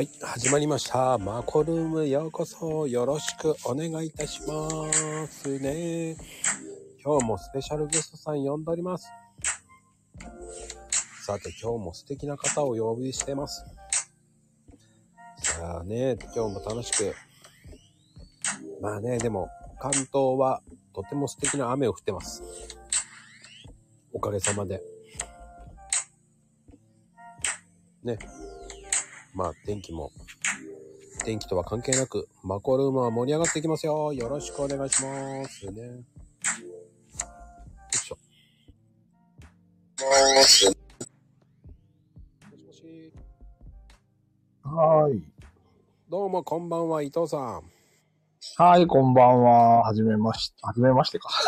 [0.00, 1.18] はい、始まりました。
[1.18, 6.16] マコルームようこそよろしくお願いいたしますね。
[7.04, 9.10] 今日もスペシャルゲストさん呼んでおります。
[11.26, 13.62] さて、今日も素敵な方をお呼びしてます。
[15.42, 17.14] さあね、今日も楽しく。
[18.80, 20.08] まあね、でも、関東
[20.38, 20.62] は
[20.94, 22.42] とても素敵な雨を降ってます。
[24.14, 24.82] おかげさまで。
[28.02, 28.18] ね。
[29.34, 30.12] まあ、天気も、
[31.24, 34.12] 天気とは関係なく、マコルームは盛り上がっていきますよ。
[34.12, 35.70] よろしくお願いします。
[35.70, 35.82] ね。
[35.82, 35.88] よ
[37.92, 38.18] いしょ。
[40.36, 40.72] もしも
[42.72, 43.12] し。
[44.62, 45.22] はーい。
[46.08, 47.62] どうもこんばんは、伊藤さん。
[48.56, 49.82] はい、こんばんは。
[49.82, 51.28] はじめまして、はじめましてか。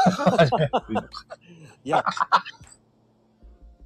[1.84, 2.04] いや、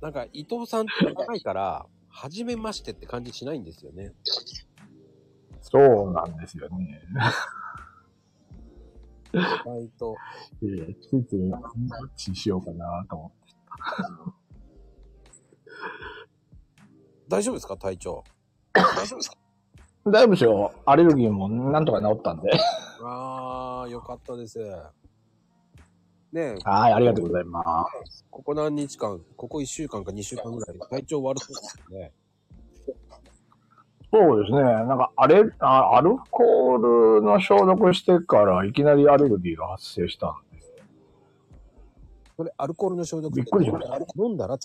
[0.00, 1.86] なんか伊藤さんって長いから、
[2.18, 4.14] はじめましてって感じしないんですよね。
[5.60, 7.02] そうなんですよね。
[9.34, 10.16] 意外と。
[10.62, 11.68] いやいやついつい、マッ
[12.16, 13.54] チしようかなと思って。
[17.28, 18.24] 大丈夫ですか体調？
[18.72, 19.36] 大丈夫ですか
[20.10, 22.50] だいぶしょ、アレルギーもなんとか治ったんで。
[23.02, 24.58] あー、よかったです。
[26.32, 28.24] ねえ、はい、ありがとうございます。
[28.30, 32.12] ここ何日間、ここ1週間か2週間ぐらい、体調悪そうですよね。
[34.12, 34.60] そうですね。
[34.62, 40.62] なんか、あれ、あアルコールの消毒してからいきなりアレルギーが発生したんで。
[42.36, 44.64] それ、アルコールの消毒びっくりしました飲んだらって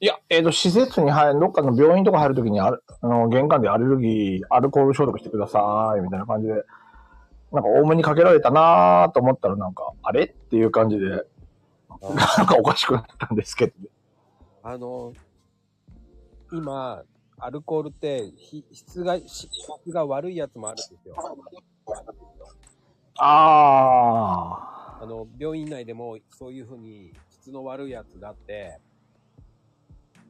[0.00, 6.54] いや、えっ、と、施設に入る、どっかの病院とか入るときにある、あの、玄関でアレルギー、アルコール消毒してください、みたいな感じで、
[7.52, 10.24] なんか多めにかけられたなーと思ったら、なんか、あれ？
[10.24, 13.74] っていう感じで、なんかおかしくなったんですけど。
[14.62, 15.12] あの、
[16.50, 17.02] 今、
[17.38, 19.48] アルコールって、ひ質が、質
[19.88, 21.14] が悪いやつもあるんですよ。
[23.18, 28.78] ああの、病院内でもそういうふうに質の悪いやつがあって、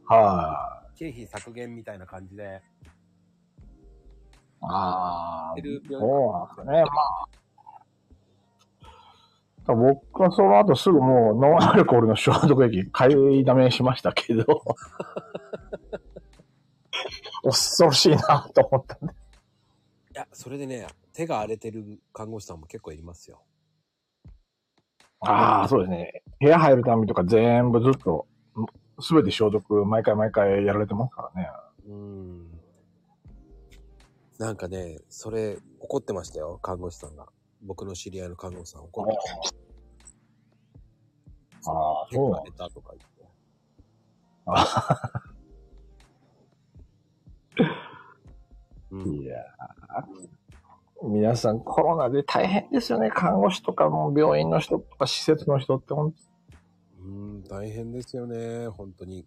[0.08, 2.62] ー、は経費削減みたいな感じで、
[4.62, 4.70] い。
[4.70, 6.84] あてるー、病院そうなんですね。
[9.66, 14.44] まあ、僕はその後すぐもうノンアルコールの消毒液買いだめしましたけど、
[17.44, 19.14] 恐ろしいなと思ったんで。
[19.14, 19.16] い
[20.14, 23.42] や、それでね、手が荒れてる看護師さんも結構いますよ。
[25.20, 26.22] ああ、そうですね。
[26.40, 28.26] 部屋入るたびとか全部ずっと、
[29.00, 31.48] すべて消毒、毎回毎回やられてますからね。
[31.86, 32.51] うん。
[34.42, 37.28] なんかね、それ怒ってましたよ、看護師さんが。
[37.62, 39.12] 僕の知り合いの看護師さん怒って
[41.64, 43.22] ああ、手そうなんとか言って。
[48.90, 49.22] うん。
[49.22, 53.10] いやー皆さんコロナで大変ですよね。
[53.10, 56.12] 看護師とかも病院の人とか施設の人って本
[57.00, 59.24] うん、大変ですよね、本当に。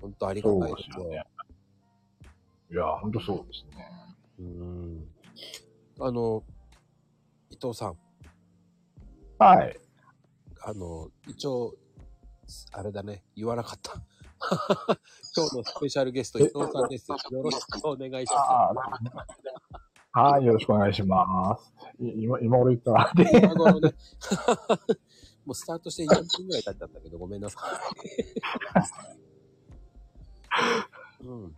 [0.00, 1.24] 本当ありが当たいですすよね。
[2.70, 4.03] いやー、本当そうですね。
[4.38, 5.08] うん。
[6.00, 6.42] あの、
[7.50, 7.96] 伊藤さん、
[9.38, 9.76] はい。
[10.62, 11.74] あの、一応、
[12.72, 13.92] あれだね、言わなかった。
[15.36, 17.10] 今日のスペシャルゲスト、伊藤さんです。
[17.10, 18.72] よろしくお願いしまあ
[20.12, 21.72] あ、はい、よろしくお願いします。
[21.98, 23.48] い今、今俺言ったら、ね、
[25.44, 26.08] もうスタートして4
[26.38, 27.58] 分ぐらい経っちゃったけど、ごめんなさ
[31.20, 31.24] い。
[31.26, 31.56] うん。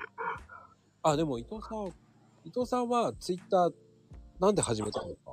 [1.02, 1.92] あ、でも伊藤さん、
[2.46, 3.72] 伊藤さんはツイッター、
[4.40, 5.32] なんで始めたんですか？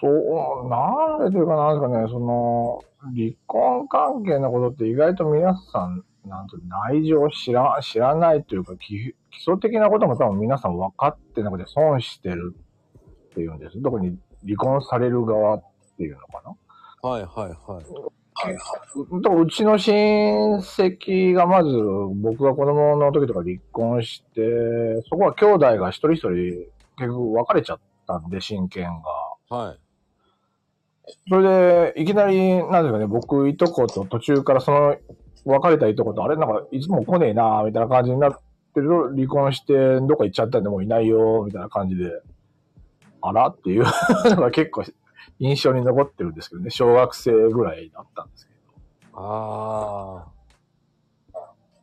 [0.00, 2.80] そう、なんでというかなんですかね、その、
[3.14, 6.56] 離婚関係のことって意外と皆さん、なんと
[6.88, 12.56] 内情を知ら、知らないというか、基基礎的なことも多分皆さん分かってなくて損してる
[13.28, 13.82] っていうんです。
[13.82, 15.64] 特に離婚される側っ
[15.98, 16.42] ていうのか
[17.02, 17.08] な？
[17.10, 17.84] はいはいはい。
[18.44, 19.22] はいはい。
[19.22, 21.70] とうちの親戚がまず、
[22.22, 26.28] 僕が子供の時とか離婚して、そこは兄弟が一人一人
[26.96, 28.88] 結局別れちゃったんで、親権
[29.50, 29.56] が。
[29.56, 29.78] はい。
[31.28, 34.96] それで、いきなり、なんですかね、僕、いとこと途中からその、
[35.44, 38.38] 別れたいとこと、あれなんか、いつも来ねえなみたいな感じになっ
[38.74, 42.22] てると、離婚して、どっか行っちゃったんでもういないよみたいな感じで、
[43.22, 43.48] あら？
[43.48, 43.84] っていう
[44.30, 44.84] のが結構
[45.38, 48.52] 印象に残ってるんですけどね、小学生ぐらいだったんですけ
[49.12, 49.18] ど。
[49.20, 50.40] ああ。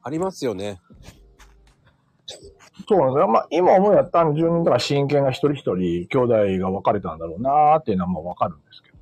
[0.03, 0.79] ありますよね。
[2.87, 3.27] そうなんですよ。
[3.27, 8.97] まあ、今思いや単純に、だから親権が一人一人、兄弟が別れたんだろうなーっていうのはもうわかるんですけど。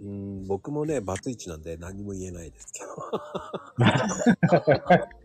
[0.00, 2.88] うん、僕もね、バツイチなんで何も言えないですけど。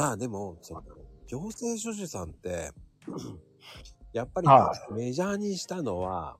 [0.00, 0.82] まあでも、その、
[1.26, 2.70] 行政書士さんって、
[4.14, 6.38] やっぱりはメジャーにしたのは、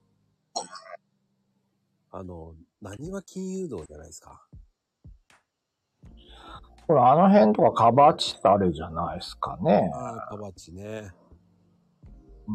[2.09, 4.47] あの、何は金融道じゃないですか。
[6.87, 9.91] ほら、あの辺とかカバチってあれじゃないですかね。
[9.93, 11.11] ああ、カバチね。
[12.47, 12.51] う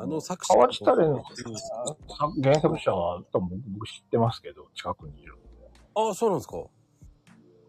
[0.00, 0.02] ん。
[0.02, 5.38] あの作カバチタレのうん原作者は多分僕僕知ってますけど、近くにいる。
[5.94, 6.56] ああ、そうなんですか。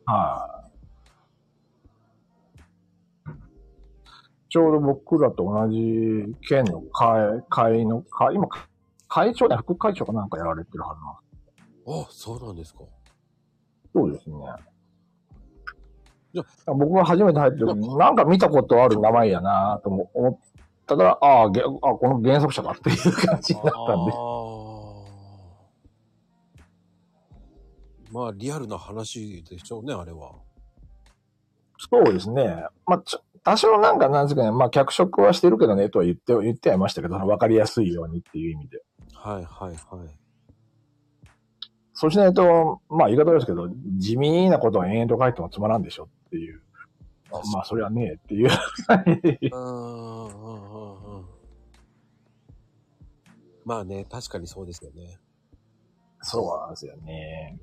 [0.08, 0.69] はい。
[4.50, 8.48] ちょうど僕らと同じ県の会、会の、会、今、
[9.08, 11.02] 会長で副会長かなんかやられてるはず
[11.88, 12.80] なんあそうなんですか。
[13.94, 14.36] そうですね。
[16.34, 20.40] じゃ僕が初めて入った時に、なんか見たことある名前やなと思思っ
[20.86, 24.12] たら、ああ、げあ、この原作者かっていう感じだったんで。
[28.12, 30.34] まあ、リアルな話でしょうね、あれは。
[31.78, 32.66] そうですね。
[32.86, 38.82] まあ、ちょ多少なんかなんですかね、まあ、脚色はしてるけどね、とは言って、言ってはいましたけど、わかりやすいようにっていう意味で。
[39.14, 40.20] はいはいはい。
[41.94, 46.62] そうしないと、まあ言い方ですけど、地味なことを延々と書いてもつまらんでしょっていう。
[47.54, 48.48] まあそれはねえっていう。
[48.48, 51.26] うーん、うん、うん、うん。
[53.66, 55.20] まあね、確かにそうですよね。
[56.22, 57.60] そうなんですよね。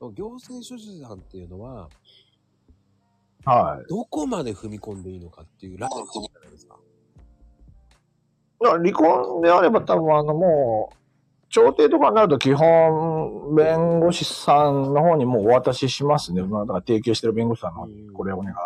[0.00, 0.14] うん。
[0.14, 1.88] 行政書士さんっていうのは、
[3.46, 3.88] はい。
[3.88, 6.76] どこまで踏み込んでいいのかっていうラインじゃないですか。
[8.60, 10.96] だから離婚であれば多分あのもう、
[11.48, 16.42] 調停とかになると基本、弁護士さんの方にもうお渡ししますね。
[16.42, 18.56] まあだから提携してる弁護士さんの方に、これお願い。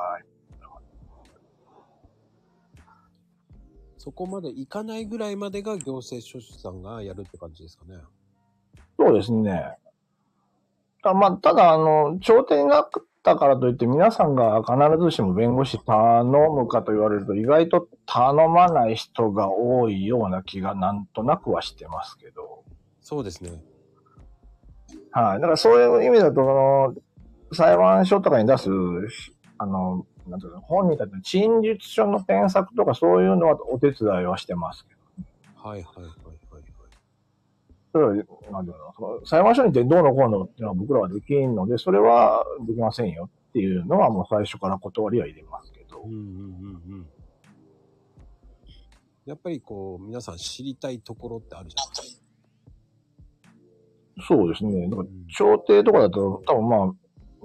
[3.98, 7.98] そこまでいかないぐらいまでが行政書士さんがやるって感じですかね。
[8.98, 9.76] そうですね。
[11.02, 12.88] たまあ、ただ、あの、調停になっ
[13.22, 22.64] たからといって、皆さんが必ずしも弁護士頼むかと言われると、意外と頼まない人が多いような気がなんとなくはしてますけど。
[23.00, 23.62] そうですね。
[25.12, 25.40] はい。
[25.40, 26.94] だからそういう意味だと、その、
[27.52, 28.70] 裁判所とかに出す、
[29.58, 35.00] あの、なんていうの、本人たちの陳述書の添削とかそういうのはお手伝いはしてますけど。
[35.68, 36.19] はいはいはい
[37.98, 46.10] なんていうの、その裁判所に行ってどうのこうのっていうのは僕らはできんので、それはできませんよっていうのはもう最初から断りは入れますけどうん。
[46.10, 47.06] うんうんうん。
[49.26, 52.20] やっぱりこう、皆さん知りたいところってあるじゃないですか。
[54.28, 54.88] そうですね。
[54.88, 56.92] だから、調停とかだと、多分まあ、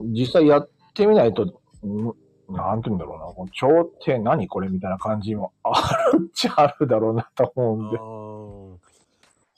[0.03, 1.43] 実際やってみないと、
[1.85, 2.15] ん
[2.49, 7.97] なんていうんだろうな、この調停何これみたいな感じもあるっちゃあるだろうなと思うんで。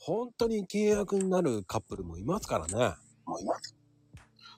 [0.08, 2.96] 本当に契約になるカップルもいますからね。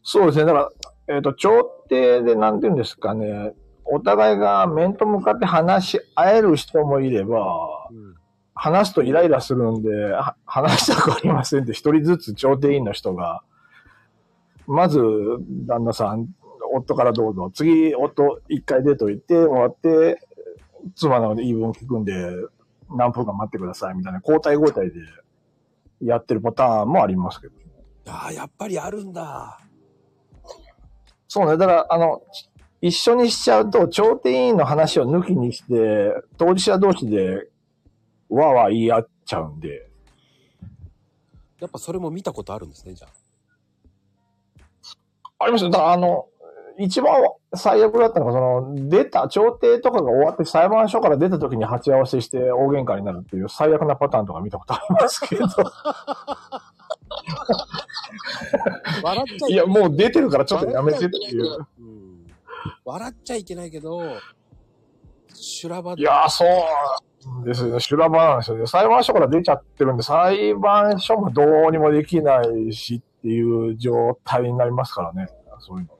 [0.03, 0.45] そうですね。
[0.45, 0.69] だか
[1.07, 3.53] ら、えっ、と、調停でなんていうんですかね、
[3.83, 8.15] お互いが面と向かって話し合える人もいれば、うん。
[8.53, 13.41] 話すとイライラするんで、は 話したくありませんって一人ずつ調停員の人が、
[14.67, 15.01] まず、
[15.65, 16.27] 旦那さん、
[16.75, 20.21] 夫からどうぞ、次、夫一回出といてもらって、
[20.93, 22.35] 妻の言い分聞くんで、
[22.91, 24.99] 何分間待ってくださいみたいな交代交代で
[26.01, 27.53] やってるパターンもありますけど。
[28.07, 29.59] ああ、やっぱりあるんだ。
[31.27, 31.57] そうね。
[31.57, 32.21] だから、あの、
[32.81, 37.49] 一緒にしちゃうと、調停委員の話を抜きにして、当事者同士で、
[38.29, 39.89] わーわー言い合っちゃうんで。
[41.59, 43.11] やっぱそれも見たことあるんですね、じゃあ。
[45.43, 45.69] ありますよ。
[45.69, 46.28] だから、あの、
[46.79, 47.13] 一番
[47.53, 55.45] 最悪だったのが、その、出た、調停とかが終わって裁判所から出た時に鉢合わせして大喧嘩になるっていう最悪なパターンとか見たことありますけど。
[59.03, 61.67] 笑っちゃいや、もう出てるからちょっとやめてっていう。
[61.79, 62.25] うん。
[62.85, 64.01] 笑っちゃいけないけど、
[65.33, 67.79] 修羅場いやー、そうですよね。
[67.79, 68.67] 修羅場なんですよね。
[68.67, 75.27] 裁判所から出ちゃってるんで、裁判所もどうにもできないしっていう状態になりますからね。
[75.59, 75.98] そういうの。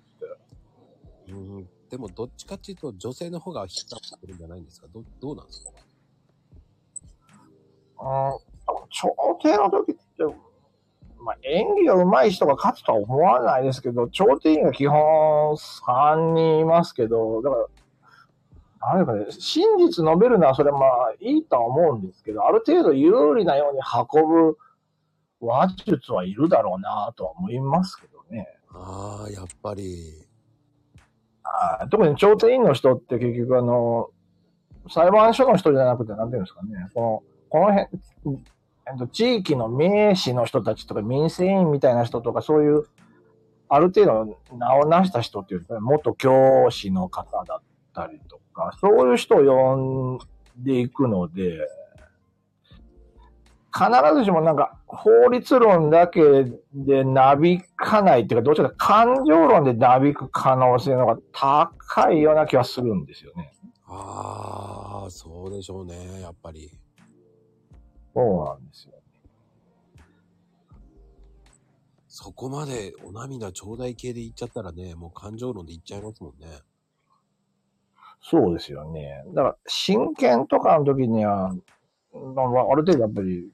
[1.32, 1.70] うん。
[1.90, 4.88] でも、どっちかっていうと、女性の方が引っかかってるんじゃないんですか？
[4.94, 5.72] どどうなんですか？
[8.02, 8.40] うん、
[8.90, 10.02] 調停の時って、
[11.22, 24.58] まあ、演技が上手い人が勝つとは思わないですけど、調停員が基本3人いますけど、だから、なんかね、真実述べるのはそれはまあいいとは思うんですけど、ある程度有利なように運ぶ
[25.42, 28.48] 話術はいるだろうなとは思いますけどね。
[28.70, 30.29] ああ、やっぱり。
[31.90, 34.10] 特に調停員の人って結局あの、
[34.90, 37.88] 裁判所の人じゃなくて、なんていうんですかね、このこの辺、
[38.88, 42.86] えっと、地域の名士の人たちとか民生委員みたいな人とか、そういう、
[43.68, 47.64] ある程度名を成した人っていうか、元教師の方だっ
[47.94, 51.60] たりとか、そういう人を呼んでいくので、
[53.74, 63.54] 必ずしもなんか法律論だけでなびかないっていうか、どちらか感情論でなびく可能性の方が高いような気はするんですよね。
[63.88, 66.72] ああ、そうでしょうね、やっぱり。
[68.14, 68.94] そうなんですよ。
[72.08, 76.48] そこまでお涙頂戴系で言っちゃったらね、もう感情論で言っちゃいますもんね。
[78.22, 79.24] そうですよね。
[79.34, 81.56] だから、真剣とかの時には、
[82.14, 83.50] まあある程度やっぱり、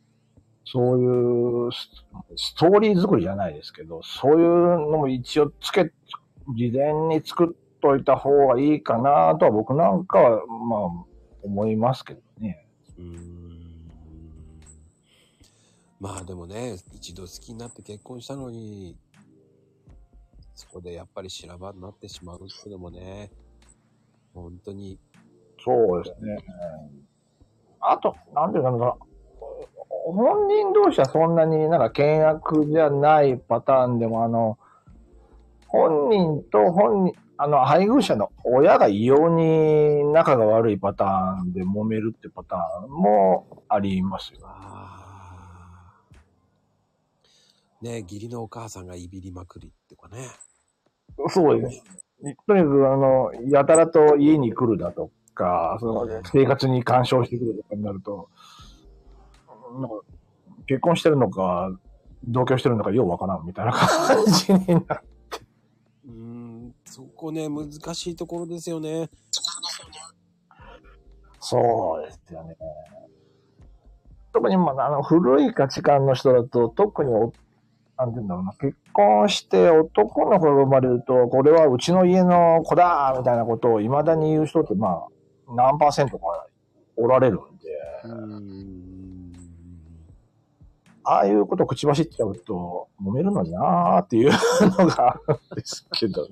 [0.65, 1.89] そういうス
[2.35, 4.47] ストーリー作りじゃないですけど、そういう
[4.91, 5.91] のも一応つけ、
[6.55, 11.05] 事前に作っといた方がいいかなとは僕なんかは、まあ、
[11.43, 12.67] 思いますけどね。
[12.97, 13.45] うーん。
[15.99, 18.97] まあでもね、一度好きになって結婚したのに、
[20.55, 23.31] そこでやっぱり修羅場になってしまうっていうのもね、
[24.33, 24.99] 本当に、
[25.63, 26.37] そうですね。
[27.79, 28.95] あと、なんていうかな、
[30.11, 34.59] 本人同士はそんなになんか険悪じゃないパターンでも、あの、
[35.67, 44.39] 本人と本人、あの、配偶者の親が異様に仲が悪いパターンで揉めるってパターンもありますよ。
[47.81, 50.27] ね義理のお母さんがいびりまくりってかね。
[51.29, 51.83] そうです
[52.21, 52.35] ね。
[52.47, 58.29] とにかく、あの、やたらと家に来るだとか、その生活に干渉してくるとかになると、
[59.73, 59.95] なんか、
[60.67, 61.71] 結婚してるのか、
[62.27, 65.01] 同居してるのかようわからんみたいな感じになる。
[66.05, 69.09] うーん、そこね、難しいところですよね。
[71.39, 72.55] そうですよね。
[74.33, 77.31] 特に、まあ、あの、古い価値観の人だと、特にお、
[77.97, 86.25] なんて言うんだろうな、結婚して男の子が生まれると、これはうちの家の子だみたいなことを未だに言う人って、まあ、何パーセントか
[86.97, 87.69] おられるんで、
[88.03, 88.84] うーん。
[91.07, 94.31] ああいうことを口走っちゃうと、揉めるのになーっていう
[94.61, 96.31] のがあるんですけど、ね、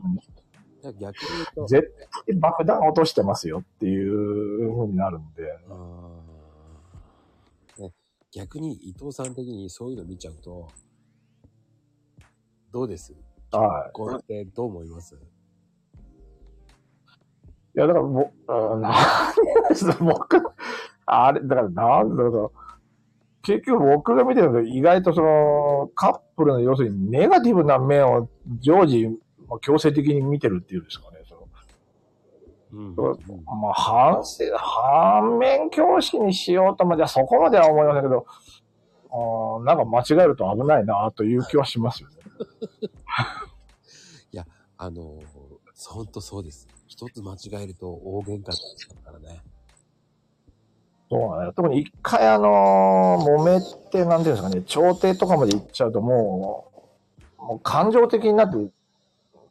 [1.00, 1.94] 逆に言うと、絶
[2.26, 5.44] 対爆弾落としてますよっていう風になるんで、
[8.32, 10.68] 逆に伊藤さん的にそういうの見ちゃうと、
[12.72, 13.14] どうです？
[13.52, 13.92] はい。
[13.94, 15.14] こうやってどう思います？
[15.14, 15.20] い
[17.76, 18.50] や、だからもう、
[20.04, 20.42] 僕、
[21.06, 22.63] あれ、だからなんだろう。
[23.44, 29.08] 結局僕が見てるの意外とその、カップルの要するにネガティブな面を常時、
[29.48, 31.20] まあ強制的に見てるっていうんですかね。
[31.28, 31.48] その
[32.72, 38.26] うんそうまあ、反省、反面教師にしようとも、じゃあそこまでは思いませんけど、
[39.12, 42.16] あーなんか間違えると危ないなという気はしますよね。
[44.84, 45.22] あの、
[45.88, 46.68] ほんとそうです。
[46.88, 49.42] 一つ間違えると大喧嘩になっちゃうからね。
[51.14, 51.54] そうだよ。
[51.54, 56.72] 特に一回あのー揉めて、なんていうんですかね、調停とかまで行っちゃうとも
[57.40, 58.58] う、もう感情的になって、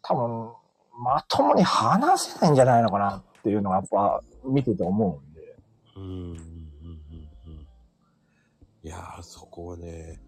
[0.03, 0.51] 多分、
[0.99, 5.57] まともに話せないんじゃないのかなっていうのがやっぱ見てて思うんで。
[5.97, 6.37] うん、うん、うん、
[7.47, 7.67] うん。
[8.83, 10.21] いやー、そこはね、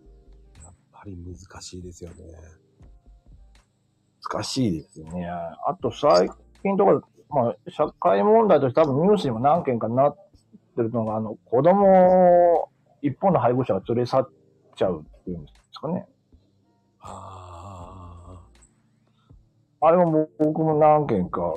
[0.62, 2.16] やっぱり難しいですよね。
[4.30, 5.28] 難しいですよね。
[5.28, 6.30] あと最
[6.62, 10.16] 近とか、まあ、社会問題として多分ニュースにも何件かなっ
[10.74, 12.68] てるのが、あの、子供を
[13.02, 14.28] 一方の配偶者が連れ去っ
[14.76, 16.06] ちゃうっていうんですかね。
[17.00, 18.40] あ
[19.80, 21.54] あれも僕も何件か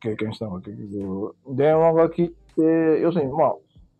[0.00, 2.62] 経験したのが結局、電話が来て、
[3.00, 3.54] 要するにまあ、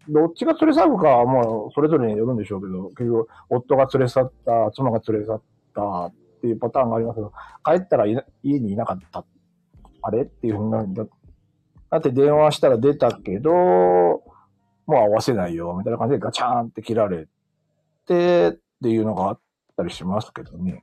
[0.09, 5.43] どっちが連れ去るかはもうそれぞれによるんでしょうけど、結局、夫が連れ去った、妻が連れ去っ
[5.75, 7.33] たっていうパターンがありますけど、
[7.65, 9.25] 帰ったら家にいなかった。
[10.03, 10.23] あれ？
[10.23, 11.05] っていうふうになるんだ。
[11.91, 14.23] だって電話したら出たけど、
[14.89, 17.29] もう合わせないよ、みたいな感じでガチャーンって切られ
[18.07, 18.53] て、っ
[18.83, 19.41] ていうのがあっ
[19.77, 20.83] たりしますけどね。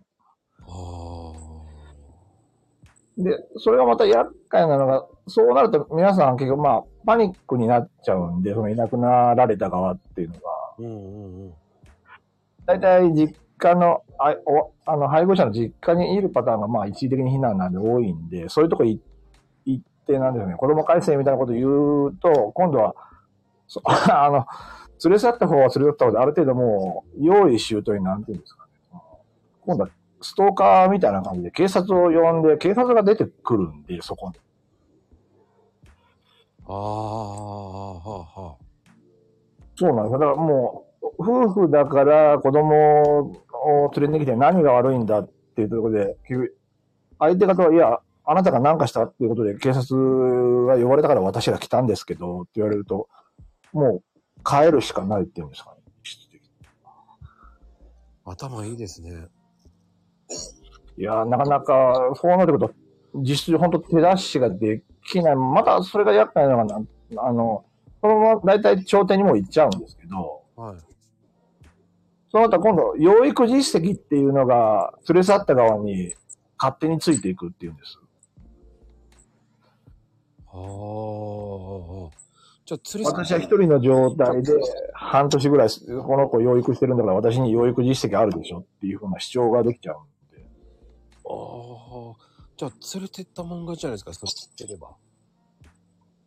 [3.17, 11.55] で、それがまた厄介なのが、そうなると皆さん結局まあ、パニックになっちゃうんで、そのいなくなられた側っていうのが。
[12.67, 19.01] 大体実家の、あおあの、配偶者の実家にいるパターンがまあ一時的に避難なんで多いんで、そういうとこい
[19.65, 23.14] 行ってなんですよね、子供改正みたいなこと言うと、今度は、そ
[23.85, 24.45] あの、
[25.03, 28.71] 連れ去った方は連れ去った方である程度もう、用意周到になんていうんですかね。
[29.61, 29.89] 今度は
[30.21, 34.35] ストーカーみたいな感じで警察を呼んで、警察が出てくるんで、そこに。
[36.67, 38.65] ああ、はあ、はあ。
[39.77, 40.19] そうなんですよ。
[40.19, 40.85] だからも
[41.17, 46.17] 夫婦だから子供を連れてきて何が悪いんだっていうところで、
[47.19, 53.07] 相手方は、いや、あなたが何かしたっていうことで警察が呼ばれたから私ら来たんですけどって言われると、
[53.75, 54.03] もう
[54.43, 55.81] 帰るしかないっていうんですかね。
[58.23, 59.27] 頭いいですね。
[60.97, 62.73] いやー、なかなか、そうなってくると、
[63.15, 65.35] 実質本当手出しができない。
[65.35, 66.85] またそれが厄介なのがな、
[67.17, 67.65] あの、
[68.01, 70.77] そのまま大体頂点にも行っちゃうんですけど、はい。
[72.31, 76.13] その後今度、養育実績っていうのが、連れ去った側に
[76.57, 77.99] 勝手についていくっていうんです。
[80.47, 80.57] あ
[82.17, 82.24] あ。
[82.65, 84.53] じゃあ、釣り私は一人の状態で、
[84.93, 90.43] 半年ぐらい、この子養育してるんだから私に養育実績あるでしょっていうふうな主張ができちゃうんで。
[91.25, 92.35] ああ。
[92.57, 94.95] じゃあ、連れてったもん勝ちじゃないですか、そう知ってれば。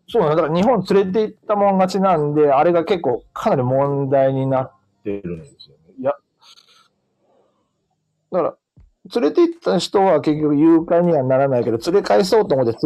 [0.08, 0.42] そうなんだ。
[0.42, 5.94] だから日本連れて行ったもん勝ちなんで、あれが結構かなり問題になってるんですよね。
[5.98, 6.12] いや、
[8.30, 8.56] だから、
[9.20, 12.78] 連れて行った人は結局誘拐にはならないけど、連れ返そうと思って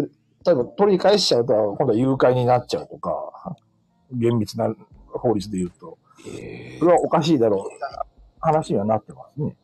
[0.45, 3.57] 例えば取り返しちゃうと、今度は誘拐になっちゃうとか、
[4.13, 4.75] 厳密な
[5.09, 8.05] 法律で言うと、えそれはおかしいだろう、みたいな
[8.41, 9.57] 話にはなってますね。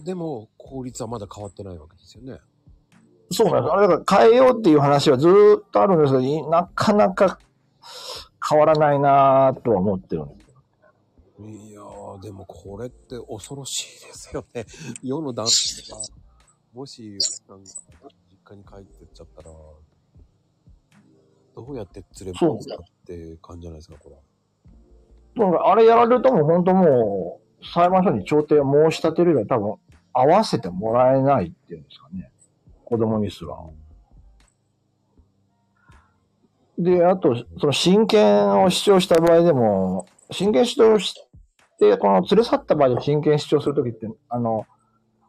[0.00, 2.38] でも、法律はまだ変わってないわけですよね。
[3.30, 3.72] そうなんです。
[3.72, 7.38] あれだから変えようっていう話はずーっとあるんですけどい、なかなか
[8.48, 10.46] 変わらないなぁとは思ってるんです。
[11.38, 14.64] いやー、でもこれって恐ろしいですよね。
[15.02, 15.98] 世の男性が、
[16.72, 17.18] もし、
[17.48, 17.64] なんか、
[18.30, 19.50] 実家に帰ってっちゃったら、
[21.56, 25.42] どうやって連れ戻すかって感じじゃないですか、これ。
[25.42, 29.74] なんかあれやられるともう本当もう、裁判所に調停を申し立てる以外多分
[30.12, 32.30] 合わせてもらえないっていうんですかね。
[32.84, 33.56] 子供にすら。
[36.78, 41.14] で、あと、その親権を主張した場合でも、親権主張し
[41.78, 44.66] て、この連れ去った場合で親権主張するときって、あの、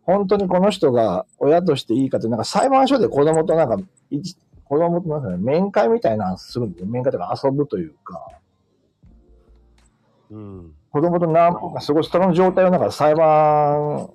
[0.04, 3.78] 本当にこの人が親としていいかって、なんか裁判所で子供となんか、
[4.10, 4.38] 一
[4.68, 6.88] 子供となんかね、面会みたいなのするんですよ。
[6.88, 8.28] 面会とか遊ぶというか。
[10.30, 10.74] うん。
[10.92, 14.10] 子供と何分か過ごす、その状態をなんか裁判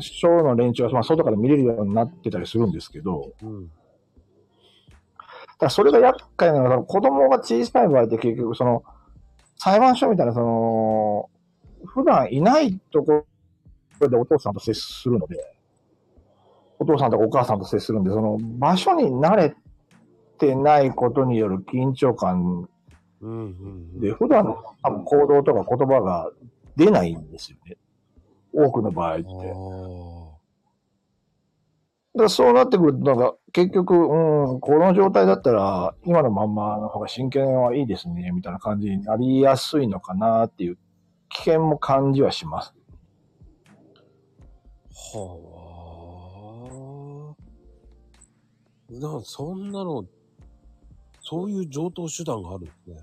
[0.00, 3.66] 所の連中はまあ外から見れるようになってたりするんですけど、うん。
[3.66, 3.72] だ
[5.58, 8.82] からそれが厄介なのが、子供が小さい場合って結局その、
[9.56, 11.30] 裁判所みたいなその、
[11.84, 13.26] 普段いないとこ
[14.00, 15.57] ろでお父さんと接するので、
[16.78, 19.54] お父さんとかお母さんと接するんで、その場所に慣れ
[20.38, 22.68] てないことによる緊張感。
[24.00, 26.30] で、普段の多分行動とか言葉が
[26.76, 27.76] 出ないんですよね。
[28.52, 29.24] 多くの場合って。
[29.24, 29.38] だか
[32.18, 40.78] あらそうなってくると、なんか結局、うん、この状態だったら、今のまんまの方が真剣はいいですね、みたいな感じになりやすいのかなっていう
[41.28, 42.74] 危険も感じはします。
[45.14, 45.47] あ。
[48.90, 50.04] な、そんなの、
[51.20, 52.96] そういう上等手段があるんですね。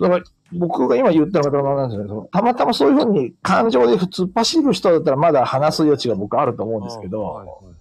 [0.00, 7.74] だから僕が今言ったのがなんですけど、たまたまそういうふうに感情で普通走る人だったらまだ話す余地が僕あると思うんですけど、はいはいはい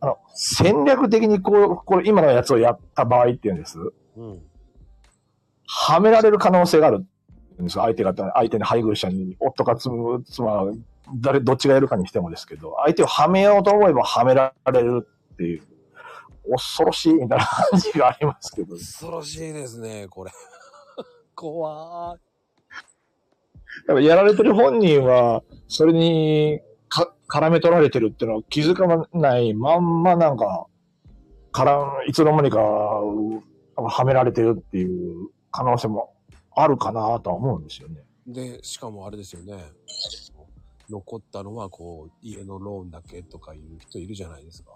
[0.00, 3.78] あの、戦略的にこう、これ今のやつをやった場合っていうんです。
[4.16, 4.42] うん。
[5.66, 7.06] はめられる可能性があるん
[7.60, 7.82] ですよ。
[7.82, 10.66] 相手が、相手に配偶者に、夫か妻、妻、
[11.16, 15.62] 誰、どっちがやるかにしてもですけど、相手をはめようと思えばはめられるっていう、
[16.50, 18.74] 恐ろしいみたいな感じがありますけど。
[18.74, 20.32] 恐ろしいですね、これ。
[21.34, 22.20] 怖い。
[23.86, 30.66] だからやられてる本人は、それにか絡め取られてるっていうのは気づかないまんまなんか、
[31.52, 36.14] からいつの間にか、はめられてるっていう可能性も
[36.54, 38.02] あるかなとは思うんですよね。
[38.26, 39.54] で、しかもあれですよね。
[40.90, 44.72] 残ったのは、こう、家のローンだけとかいう人いるじゃないですか。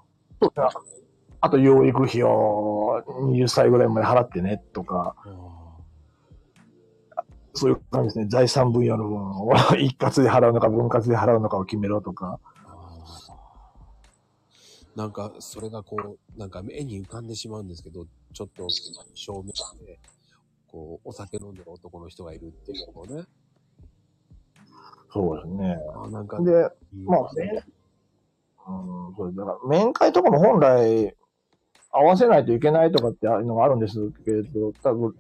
[1.40, 5.16] あと養育費を20歳ぐらいまで払ってねとか、
[7.54, 8.26] そういう感じですね。
[8.28, 12.38] 財産分与の分を一括で払うのか分割で払うのかを決めろとか。
[14.94, 18.68] なんか、それがこう、なんか目に浮かんでしまうんですけど、ちょっと
[19.14, 19.46] 正面
[19.84, 19.98] で、
[20.70, 23.24] こう、お酒飲んでる男の人がいるっていうのをね。
[25.12, 25.76] そうですね。
[25.94, 26.70] あなんか、で、
[27.04, 27.64] まあね、
[28.66, 31.14] うん、そうだから面会とかも本来
[31.90, 35.14] 合わせないといけないとかっていうのがあるんですけれど、多分、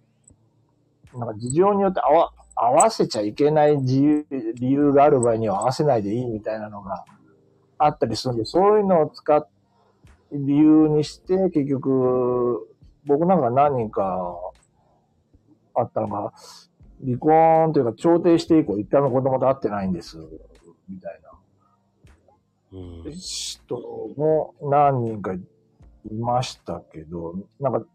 [1.14, 7.04] なんか事情によって合わ合わせちゃいけない自由理由がある場合には合わせないでいいみたいなのが
[7.78, 9.46] あったりするんで、そういうのを使っ
[10.32, 12.68] 理由にして、結局、
[13.04, 14.34] 僕なんか何人か
[15.74, 16.32] あったのが、
[17.04, 20.18] 離婚というか調停して以降一回も子供と会ってないんです、
[20.88, 21.32] みたいな
[22.72, 23.12] うん。
[23.12, 23.76] 人
[24.16, 25.40] も何人かい
[26.14, 27.86] ましたけど、なんか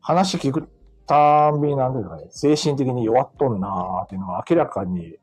[0.00, 0.68] 話聞く
[1.06, 5.16] たんびになんていうかね、精神的に弱っとんなーっていうのが明らかに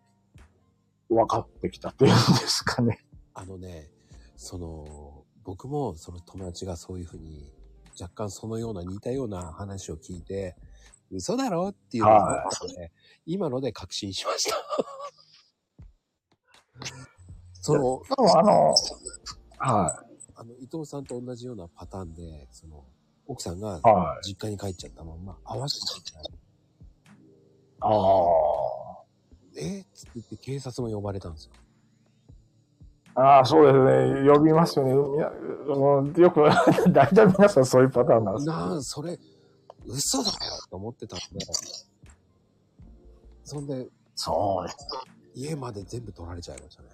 [1.10, 3.06] 分かってきたっていうんですかね。
[3.34, 3.90] あのね、
[4.36, 7.52] その、僕もその友達がそういうふうに、
[8.00, 10.56] 若干そのような似たような話を聞いて、
[11.16, 12.92] 嘘だろっていうのがあって、
[13.26, 14.56] 今ので確信しました。
[17.62, 18.76] その、でもあの、
[19.58, 20.04] は
[20.36, 22.84] あの、伊藤さんと同じようなパターンで、その、
[23.26, 23.80] 奥さんが。
[24.22, 26.24] 実家に帰っちゃったまんま、会わせてない。
[27.80, 29.04] ああ。
[29.56, 29.82] え？
[29.82, 31.52] っつって言って警察も呼ばれたんですよ。
[33.16, 34.30] ああ、そうですね。
[34.30, 34.92] 呼びますよね。
[34.92, 36.42] よく、
[36.92, 39.20] 大体皆さんそういうパターンなんですなあ、それ、
[39.86, 40.36] 嘘だよ
[40.70, 41.26] と思ってたんで、
[43.44, 44.78] そんで、そうです。
[45.36, 46.90] 家まで全部取られちゃいましたね。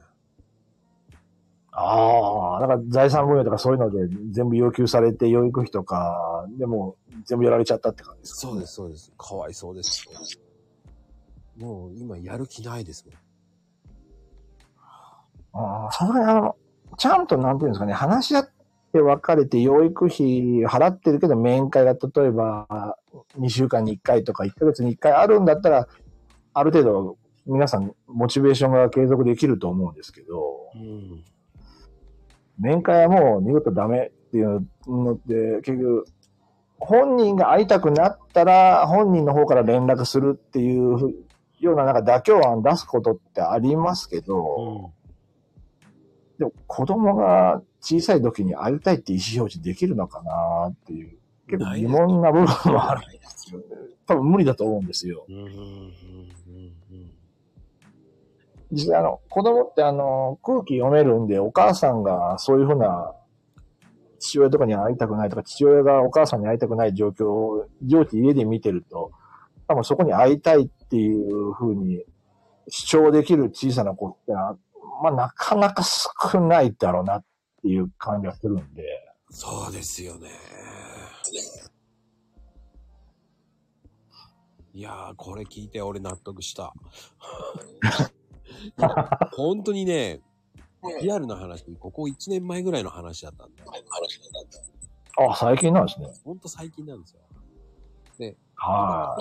[1.72, 9.12] ああ、なんか財産分与とかそういうので全部要求されて、養育費とか、でも全部やられちゃったって感じですか、そうです、そうです。
[9.18, 10.06] かわいそうです。
[11.58, 13.16] もう今やる気ないですもん。
[15.52, 16.56] ああ、その辺あの、
[16.98, 18.52] ちゃんとなんていうんですかね、話し合って
[18.94, 22.98] 別れて養育費払ってるけど面会が例えば
[23.38, 25.88] 2週間に1回とか1ヶ月に1回あるんだったら、
[26.54, 31.24] ある程度皆さんモチベーションが継続できると思うんですけど、うん。
[32.60, 36.06] 面会はもう二度とダメっていうのって、結局、
[36.78, 41.16] 本人が会いたくなったら、本人の方から連絡するっていう
[41.60, 44.92] ようななんか妥協案出すことってありますけど、
[46.38, 53.66] でも子供が小さい時に会いたいって意思表示できるのかなっていう、結構疑問な部分もあるんですよね。
[54.06, 55.26] 多分無理だと思うんですよ。
[58.72, 63.14] 実際あの、子供ってあの、空気読めるんで、お母さんがそういうふうな、
[64.20, 69.12] 父親とかに会いたくないとか、父親がお母さんに会いたくない状況を、常時家で見てると、
[69.68, 72.04] 多分そこに会いたいっていうふうに
[72.68, 74.58] 主張できる小さな子ってのは、
[75.04, 77.24] まあなかなか少ないだろうな
[77.60, 78.84] っていう感じがするんで。
[79.30, 80.30] そうですよね。
[84.74, 86.74] いやー、これ聞いて俺納得した。
[89.34, 90.22] 本当にね、
[91.02, 93.72] リアルな話、ここ1年前ぐらいの話だったんだよ。
[95.18, 96.08] あ、最近なんですね。
[96.24, 97.20] ほんと最近なんですよ。
[98.56, 99.18] は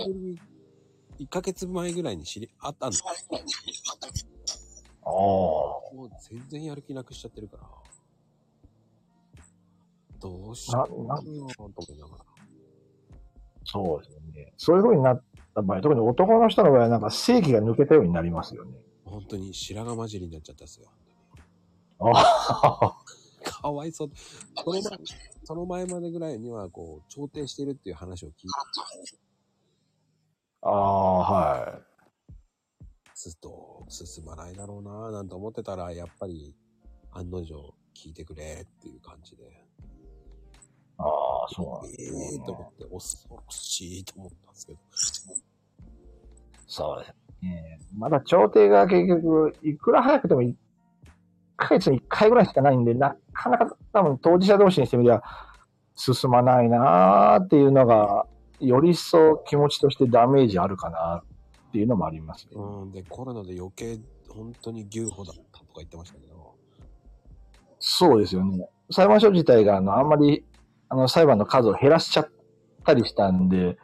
[1.18, 1.24] い。
[1.24, 3.06] 1ヶ月前ぐらいに知り、あったんですよ。
[5.02, 5.12] ああ。
[5.94, 7.87] もう全然やる気なくしちゃってるから。
[10.20, 12.24] どうしような、な、かなと思いながら。
[13.64, 14.52] そうですよね。
[14.56, 15.22] そういう風になっ
[15.54, 18.72] た場合、特に男の人の場合はなんか正義が抜けたようになりますよね。
[19.04, 20.88] 本当に白髪混じりになっちゃったんですよ。
[22.00, 22.10] あ
[22.80, 22.96] あ。
[23.44, 24.10] かわいそう。
[24.14, 24.82] その前
[25.44, 29.18] その前までぐらいには、こう、調停してるっていう話を聞いて、
[30.62, 32.32] ああ、はい。
[33.14, 36.54] ずっと進まないだろうなぁなんて思ってたら、やっぱり、
[37.12, 39.42] 案の定聞いてくれっていう感じで、
[40.98, 44.78] ああ、そうなんですえねえーと思って、恐ろしいと思ったんですけど。
[46.66, 47.80] そうですね。
[47.96, 50.54] まだ調停が結局、いくら早くても1
[51.56, 55.22] ヶ月に1回ぐらいしかないんで、なかなか多分当事者同士にしてみりゃ
[55.96, 58.26] 進まないなーっていうのが、
[58.60, 61.22] より一層気持ちとしてダメージあるかな
[61.68, 62.52] っていうのもありますね。
[62.54, 66.37] うん、で、コロナで余計、本当に牛歩だったとか言ってましたけど、
[67.78, 68.68] そうですよね。
[68.90, 70.44] 裁判所自体があの、あんまり、
[70.88, 72.30] あの、裁判の数を減らしちゃっ
[72.84, 73.76] たりしたんで、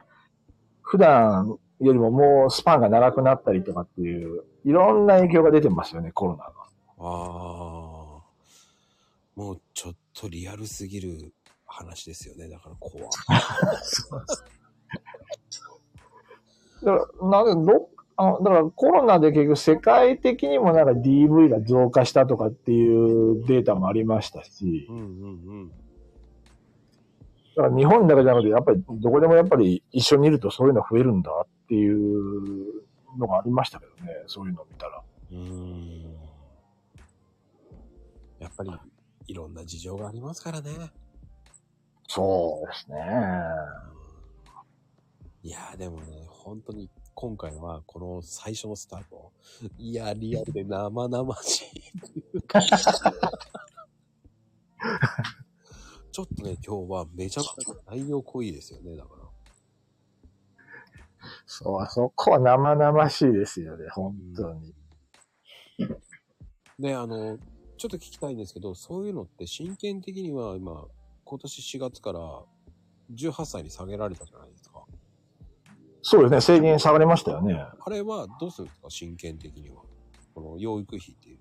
[0.82, 6.50] 普段よりももうスパンが長くなったりとかっていう、いろんな影響が出てますよね、コロナが。
[6.50, 6.54] あ
[6.98, 7.04] あ、
[9.36, 11.34] もうちょっとリアルすぎる
[11.66, 12.48] 話ですよね。
[12.48, 13.08] だから怖い。
[16.84, 25.06] だから、なんで、どあの、だからコロナで結局世界的にもなんか DV が増加したとかっていうデータもありましたしう、んうんう
[25.64, 25.68] ん。
[27.56, 32.84] だから日本だけじゃなくて、やっぱりどこでもやっぱり一緒にいるとそういうの増えるんだっていう
[33.18, 35.02] のがありましたけどね、そういうのを見たら。
[35.32, 36.14] うーん。
[38.38, 38.70] やっぱり、
[39.26, 40.70] いろんな事情がありますからね。
[42.08, 42.96] そうですね。
[45.42, 49.32] いやーでもね、本当に今回はこの最初のスタート、
[49.78, 52.60] いや、リアルで生々しいっていうか。
[52.60, 59.24] ちょっとね、今日はめちゃくちゃ内容濃いですよね、だから。
[61.46, 64.74] そう、あそこは生々しいですよね、本当に。
[66.78, 67.38] で、あの、
[67.76, 70.86] ちょっと聞きたいんですけど、そういうのって真剣的には今、
[71.24, 72.42] 今年4月から
[73.12, 74.63] 18歳に下げられたじゃないですか。
[76.06, 77.54] そうですね、制限下がりましたよね。
[77.54, 79.76] あれはどうするんですか真剣的には。
[80.34, 81.38] この養育費っていう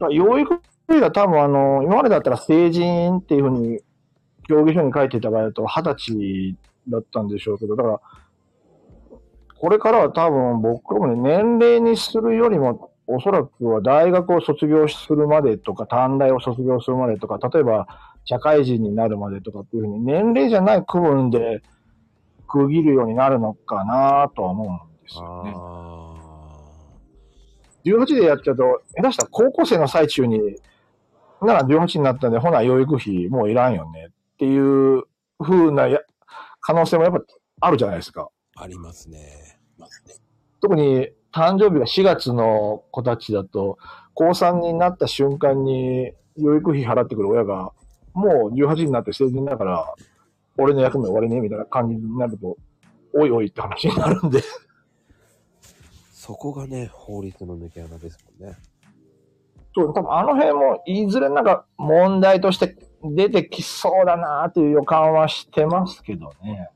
[0.00, 0.12] のは。
[0.12, 3.78] 養育費が多分あの、今までだったら成人っていうふうに、
[4.48, 6.56] 競技書に書いていた場合だと20歳
[6.88, 8.00] だったんでしょうけど、だから、
[9.56, 17.86] これからは多分僕もね、年齢にするよりも、おそらくは大学を卒業するまでとか、短大を卒業するまでとか、例えば
[18.24, 21.62] 社会人になるまでとかっていうふうに、年齢じゃない区分で
[22.54, 25.52] 区切るようになるのかなとは思うんですよね。
[25.56, 26.04] あ
[27.84, 30.40] 18でやっちゃうと、下手したら高校生の最中に、
[31.42, 35.02] なら18になったんで、ほな養育費もういらんよねっていう
[35.38, 36.00] 風なや
[36.60, 37.20] 可能性もやっぱ
[37.60, 38.30] あるじゃないですか。
[38.56, 39.58] あ、ありますね。
[40.62, 43.76] 特に誕生日が4月の子たちだと、
[44.14, 47.72] 高3になった瞬間に養育費払ってくる親が、
[48.14, 49.94] もう18になって成人だから、
[50.56, 52.56] 俺の役目終わりね、みたいな感じになると、
[53.12, 54.40] おいおいって話になるんで。
[56.12, 58.56] そこがね、法律の抜け穴ですもんね。
[59.74, 66.70] そう、多分あの辺も、いずれなんか問題として出てきそうだなっていう予感はしてますけどね。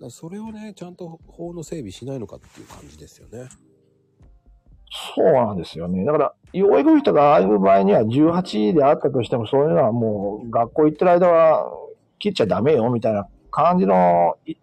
[0.00, 3.48] だそれをね、ちゃんと法の整備しないのかっていう感じですよね。
[5.16, 6.04] そうなんですよね。
[6.04, 11.70] だから、養育費とかああいう場合には18であったとしても、そういうのはもう学校行ってる間は
[12.18, 14.54] 切っちゃダメよみたいな感じのい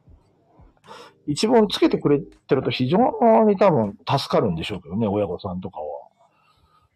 [1.27, 2.97] 一文つけてくれてると非常
[3.45, 5.85] に多分助かるんでしょうけどね、親御さんとかは。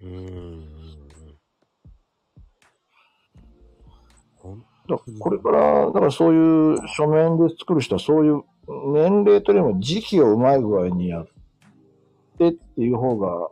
[0.01, 0.65] うーん。
[4.87, 8.43] だこれから、だからそういう書面で作る人はそういう
[8.93, 11.27] 年齢というよりも時期をうまい具合にやっ
[12.37, 13.49] てっていう方が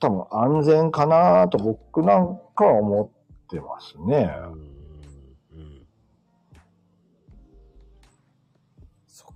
[0.00, 3.12] 多分安全かなと僕なんかは思
[3.46, 4.30] ってますね。
[4.52, 4.71] うん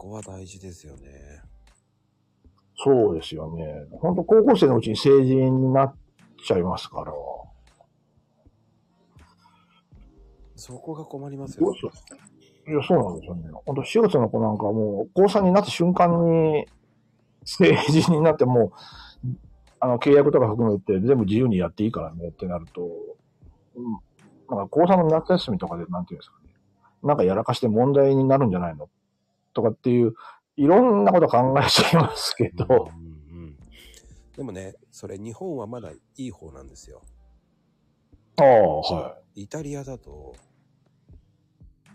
[0.07, 1.43] こは大事ですよね。
[2.79, 3.87] そうですよね。
[3.91, 5.95] 本当高校生のうちに成人になっ
[6.47, 7.13] ちゃいますから。
[10.55, 11.77] そこが困りますよどう。
[11.77, 11.93] しよ
[12.67, 12.71] う。
[12.71, 13.51] いや、そうなんですよね。
[13.65, 16.67] 本当4月の子なんかはもう、高3になった瞬間に、
[17.45, 18.73] 成人になってもう、
[19.79, 22.83] あの、契約とか含めて全部自由にやっていいからねってなると、
[23.77, 23.93] うん。
[24.49, 26.55] なんか高3の夏休みとかで、なんていうんですかね。
[27.03, 28.89] なんかやらかして問題になるんじゃないの
[29.57, 30.15] とかっていう、
[30.57, 33.57] いろんなこと考えちゃいますけど、うんうん、
[34.37, 37.03] でもね、それ日本はまだいい方なんですよ。
[38.39, 39.43] ああ、はい。
[39.43, 40.35] イタリアだと、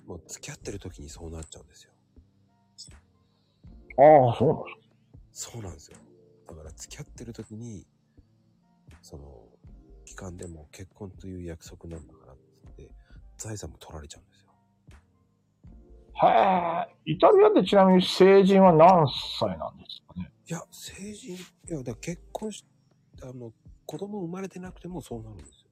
[0.06, 1.92] もう付き合ってる時にそうなっちゃうんですよ。
[3.98, 4.72] ああ、そうなんで
[5.32, 5.52] すか。
[5.54, 5.98] そうなんですよ。
[6.48, 7.86] だから付き合ってる時に、
[9.02, 9.48] その、
[10.06, 12.42] 期間でも結婚という約束なんだからって
[12.78, 12.96] 言って、
[13.38, 14.51] 財産も取られちゃうんですよ。
[16.14, 19.08] へえ、イタリアってちなみに成人は何
[19.40, 20.32] 歳なんですかね？
[20.48, 22.66] いや、成人、いや、だから結婚し、
[23.24, 23.54] あの、
[23.86, 25.66] 子供生まれてなくてもそうなるんです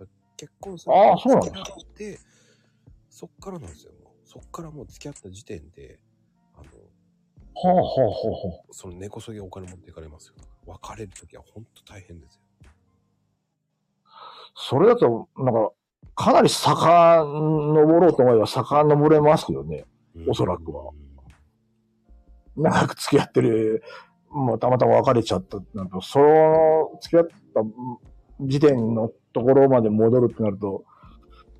[0.00, 0.06] よ。
[0.36, 1.58] 結婚するああそうなんですか？
[1.60, 2.18] 付き合って、
[3.08, 3.92] そっからなんですよ。
[4.24, 6.00] そっからもう付き合った時点で、
[6.54, 6.64] あの、
[7.54, 8.72] はあはあはあはあ。
[8.72, 10.34] その根こそぎお金持っていかれますよ。
[10.66, 12.40] 別れる時は本当大変ですよ。
[14.56, 15.72] それだと、なんか、
[16.14, 19.84] かなり遡ろうと思えば遡れますよね。
[20.28, 21.04] おそらくはうん
[22.56, 23.82] 長く付き合ってる、
[24.30, 27.62] もうたまたま別れちゃったなると、その付き合った
[28.40, 30.84] 時点のところまで戻るってなると、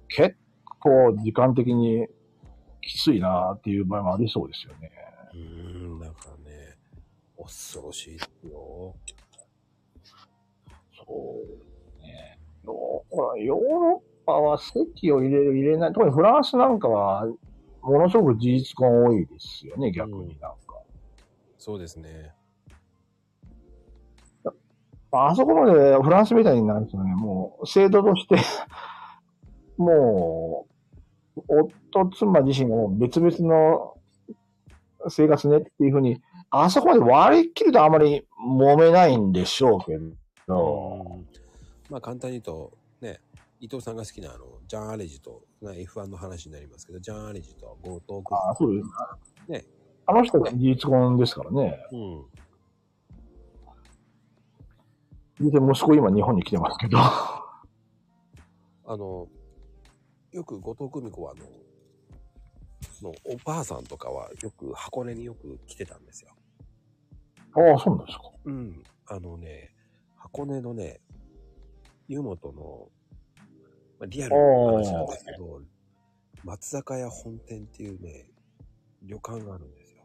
[0.09, 0.37] 結
[0.81, 2.07] 構時間的に
[2.81, 4.93] きついなっていう場合もありそうですよね。
[5.35, 6.77] うーん、だからね、
[7.37, 8.95] 恐ろしいですよ。
[10.97, 12.39] そうね。
[12.65, 15.93] ヨーほらヨーロッパは席を入れる入れない。
[15.93, 17.27] 特にフランスなんかは、
[17.83, 20.81] ものすごく事実婚多いですよね、逆になんか。
[21.59, 22.33] そうですね。
[25.17, 27.15] あそこまでフランスみたいになるんですよね。
[27.15, 28.37] もう、制度として、
[29.79, 30.67] も
[31.37, 31.41] う、
[31.93, 33.95] 夫、妻自身がもう別々の
[35.09, 38.27] 生活ねっていうふうに、あそこまで割り切るとあまり
[38.59, 39.99] 揉めないんでしょうけ
[40.47, 41.27] ど、うん
[41.91, 43.21] まあ簡単に言うと、ね、
[43.65, 48.37] 伊藤さんが好きなあの、ジャン・アレジと、まあ F1 の話になりますけど、ジャン・アレジと後藤君。
[48.37, 49.65] ああそうですね。
[50.05, 51.79] あの人が事実婚ですからね。
[51.91, 52.25] うん。
[55.41, 56.99] 実際息子今日本に来てますけど。
[56.99, 57.39] あ
[58.87, 59.29] の、
[60.33, 61.47] よく後藤久美子はあの、
[63.11, 66.29] のおばあさんとかはよく箱根によく来てたんですよ。
[67.55, 68.25] ああ、そうなんですか。
[68.45, 68.83] うん。
[69.07, 69.71] あのね、
[70.17, 71.01] 箱根のね、
[72.09, 73.04] 湯本の、まあ、
[74.07, 75.61] リアルな話なんですけど、
[76.45, 78.27] 松坂屋本店っていうね、
[79.03, 80.03] 旅館があるんですよ。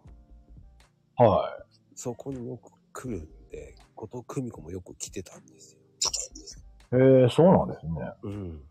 [1.18, 5.80] はそこによく来るんで、後藤久美子もよく来てたんですよ。
[7.00, 7.02] い。
[7.02, 7.92] ええそうなんですね。
[8.24, 8.62] うん。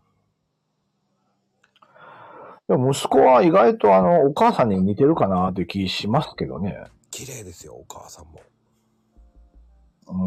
[2.68, 6.84] でも息子は意外とあの、お母さんに似てるかなっていう気しますけどね。
[7.10, 8.40] 綺麗ですよ、お母さんも。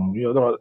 [0.09, 0.57] うん、いや、だから、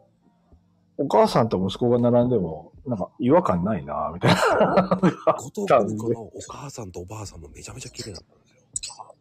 [0.97, 4.97] お母さんと息子が並んでも、なんか違和感ないなみたいな。
[5.35, 8.45] 後藤久美子のお母さんとおばあさんもめちゃめちゃ綺麗だったんで
[8.81, 9.15] すよ。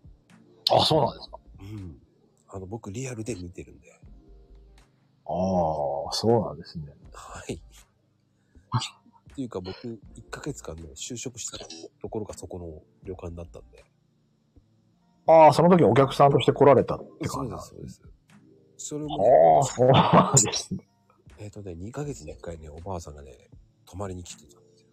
[0.78, 1.38] あ、そうなんですか。
[1.60, 1.98] うん。
[2.48, 3.92] あの、僕リアルで見てるんで。
[3.92, 6.86] ああ、そうなんですね。
[7.12, 7.54] はい。
[7.54, 9.98] っていうか僕、1
[10.30, 11.58] ヶ月間ね、就職した
[12.00, 13.84] ところがそこの旅館だったんで。
[15.26, 18.02] ああ、その時お客さんとして来られたってそうで感じなんす、そうです。
[18.76, 19.24] それもね、
[19.56, 20.89] ああ、そうなんですね。
[21.40, 23.32] えっ、とね、2ヶ月に1回ね、おばあさんがね、
[23.86, 24.88] 泊まりに来てたんですよ。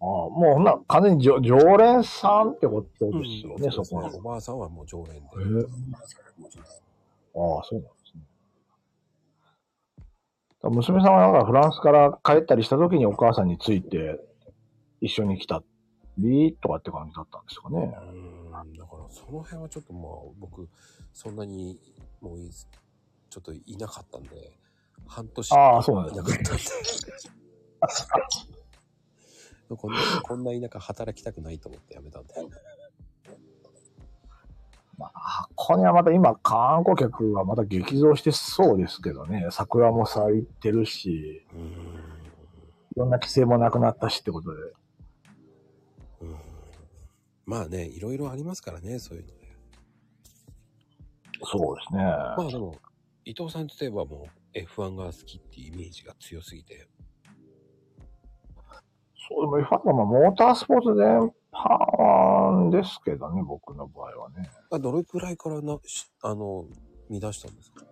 [0.00, 4.14] ああ、もうほんなら完全に常常連さんってことですよね、そこの。
[4.14, 5.20] おばあさんはもう常連で。
[5.20, 5.66] へえ
[7.34, 8.22] ああ、そうなんですね。
[10.70, 14.20] 娘さんはなんかフランスから帰ったりした時にお母さんについて
[15.00, 15.62] 一緒に来た
[16.18, 17.78] りとかって感じだったんですかね。
[17.78, 20.68] うーん、だからその辺はちょっとまあ、僕、
[21.14, 21.78] そんなに
[22.20, 22.50] もういい
[23.30, 24.58] ちょっといなかったんで、
[25.06, 26.62] 半年ああそうなんいなかったんで。
[29.76, 32.34] こんな、 こんな田舎働きたくないと思って辞めたんで。
[34.96, 39.46] まあ、箱根はまた今観光客がまた激増してそうですけどね。
[39.52, 41.46] 桜も咲いてるし。
[42.96, 44.60] いろんな規制もなくなったしってことで。
[46.22, 46.36] うん
[47.46, 49.56] まあね、いろいろありますからね、そういうのね。
[51.44, 52.02] そうですね。
[52.02, 52.76] まあでも、
[53.28, 56.88] 伊藤さんといえばもう F1 が好きっていうイメージが強すぎて。
[59.28, 64.48] そう、でも F1 はまあモータースポーツ全般ですけどね、僕の場合はね。
[64.70, 66.64] あどれくらいからな、しあの、
[67.10, 67.84] 見出したんですか？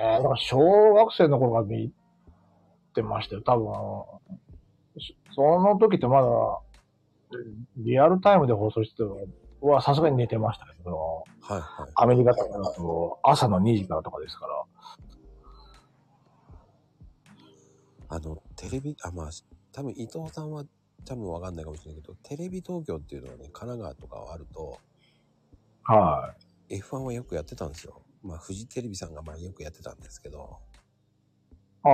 [0.00, 1.92] えー、小学生の頃から見
[2.94, 3.66] てましたよ、多分。
[5.34, 6.60] そその時ってまだ、
[7.78, 9.16] リアルタイムで放送してたの
[9.60, 11.92] は、さすがに寝てましたけど、はいはい。
[11.94, 14.64] アメリカとかだと朝の2時からとかですから。
[18.10, 19.30] あの、テレビ、あ、まあ、
[19.72, 20.64] 多分伊藤さんは
[21.04, 24.78] 多分わかんないかもしれないけど、テレビ東京っていうのはね、神奈川とかはあると、
[25.84, 26.34] は
[26.68, 28.02] F1 はよくやってたんですよ。
[28.22, 30.58] まあ、フジテレビさんがまあよくやってたんですけど、
[31.84, 31.88] い。
[31.88, 31.92] ああ。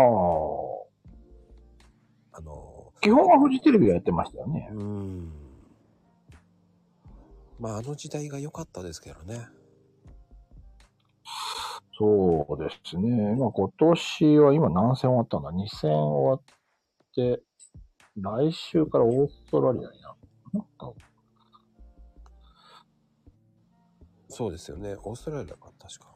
[2.39, 4.69] あの、基本はフジテレビがやってましたよね。
[4.73, 5.44] うーん。
[7.59, 9.47] まあ、あの時代が良かったですけどね。
[11.97, 13.37] そうですね。
[13.37, 16.43] まあ今年は今何戦終わったんだ ?2 戦終わっ
[17.15, 17.43] て、
[18.17, 20.15] 来週からオーストラリアにな
[20.55, 20.95] るの
[24.29, 24.97] そうですよね。
[25.05, 26.15] オーストラリアか、確か。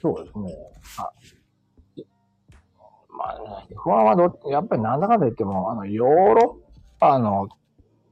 [0.00, 0.54] そうですね。
[0.98, 1.10] あ
[3.10, 7.48] まあ、ね、不安はど、やっぱりなんだかんだ言っても、あの、ヨーロッパの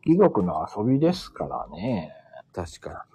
[0.05, 2.13] 貴族の遊びですからね。
[2.53, 3.07] 確か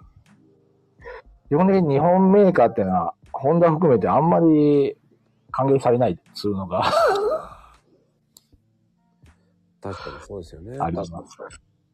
[1.48, 4.96] 基本的に日本メーカーってのは、ホンダ含めてあんまり
[5.50, 6.84] 歓迎されないっつうのがに。
[9.82, 10.78] 確かにそうですよね。
[10.78, 11.12] あります。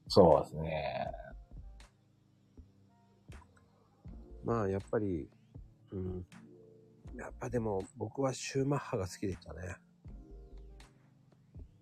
[0.08, 1.10] そうですね。
[4.44, 5.28] まあ、やっぱり、
[5.92, 6.26] うん。
[7.16, 9.76] やっぱでも、僕はシューマッハが好きでしたね。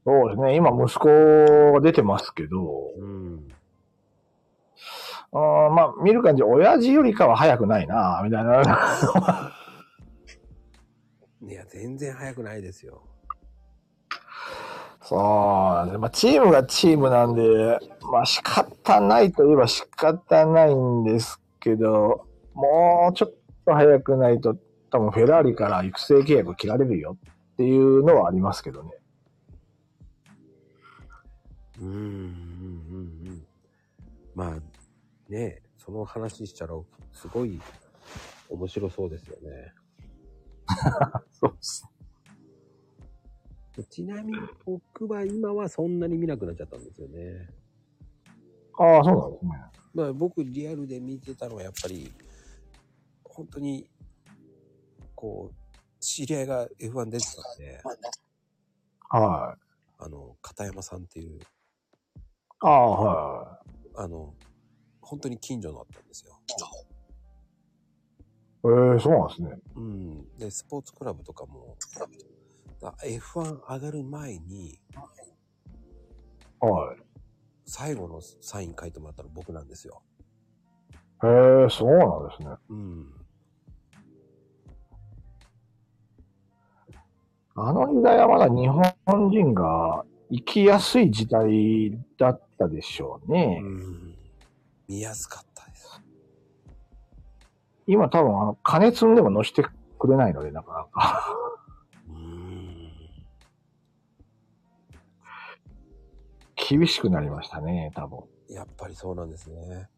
[0.04, 0.56] そうですね。
[0.56, 3.48] 今息子が出てますけど、うん。
[5.32, 8.62] あーまあ見る感じ、親父よりかは早くないな、みたいな。
[11.42, 13.02] いや、全然速くないですよ。
[15.00, 15.98] そうなんです。
[15.98, 17.78] まあチームがチームなんで、
[18.10, 23.34] まあ仕方ないといえば仕方ないんですけど、もうちょっ
[23.66, 24.56] と早くないと
[24.90, 27.16] 多分フェラーリから育成契約切られるよ
[27.52, 28.90] っていうのはありますけどね。
[31.80, 33.46] うん、うん、うん、うん。
[34.34, 36.74] まあ、ねその話したら、
[37.12, 37.60] すごい
[38.48, 39.72] 面白そうですよね。
[41.30, 41.84] そうです。
[43.90, 47.48] ちなみに僕は今はそんなに見なくなっちゃったんですよね。
[48.78, 49.50] ああ、そうなんですね。
[49.94, 52.12] まあ僕リアルで見てたのはやっぱり、
[53.24, 53.88] 本当に、
[55.14, 55.54] こう、
[56.00, 57.80] 知り合いが F1 出てたんで、
[59.10, 59.58] はい。
[59.98, 61.40] あの、片山さんっていう、
[62.66, 63.60] ああ、は
[63.96, 64.32] あの、
[65.02, 66.40] 本当に近所のあったんですよ。
[68.64, 69.50] えー、そうなんですね。
[69.76, 70.38] うん。
[70.38, 71.76] で、スポーツクラブとかも、
[72.80, 74.80] だ F1 上がる前に、
[76.58, 76.98] はい。
[77.66, 80.02] 最後のサイン書いてもらったの僕なんですよ。
[81.22, 82.56] へえー、そうなんですね。
[82.70, 83.06] うん。
[87.56, 88.68] あの時代はまだ日
[89.04, 90.04] 本人が
[90.34, 93.60] 生きやすい時代だったでしょうね。
[93.62, 94.14] うん。
[94.88, 96.02] 見やすかったです。
[97.86, 99.64] 今多分あの、金積んでも乗して
[99.96, 101.36] くれないので、なかなか。
[102.08, 102.90] うん。
[106.56, 108.18] 厳しくなりましたね、多分。
[108.48, 109.88] やっぱりそうなんですね。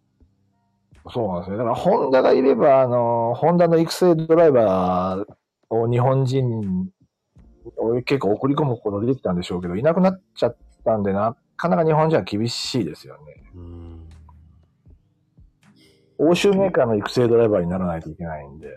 [1.11, 1.57] そうなんですね。
[1.57, 6.63] だから、ホンダがいれば、あの、ホンダの育成ドライバーを日本人を
[8.05, 13.43] 結構送り込むことができたんでしょうけど、いなくなっちゃったんで、なかなか日本人は厳しいですよね。
[13.55, 14.09] うん。
[16.19, 18.69] 欧州メーカーの育成ドライバーにならないといけないんで。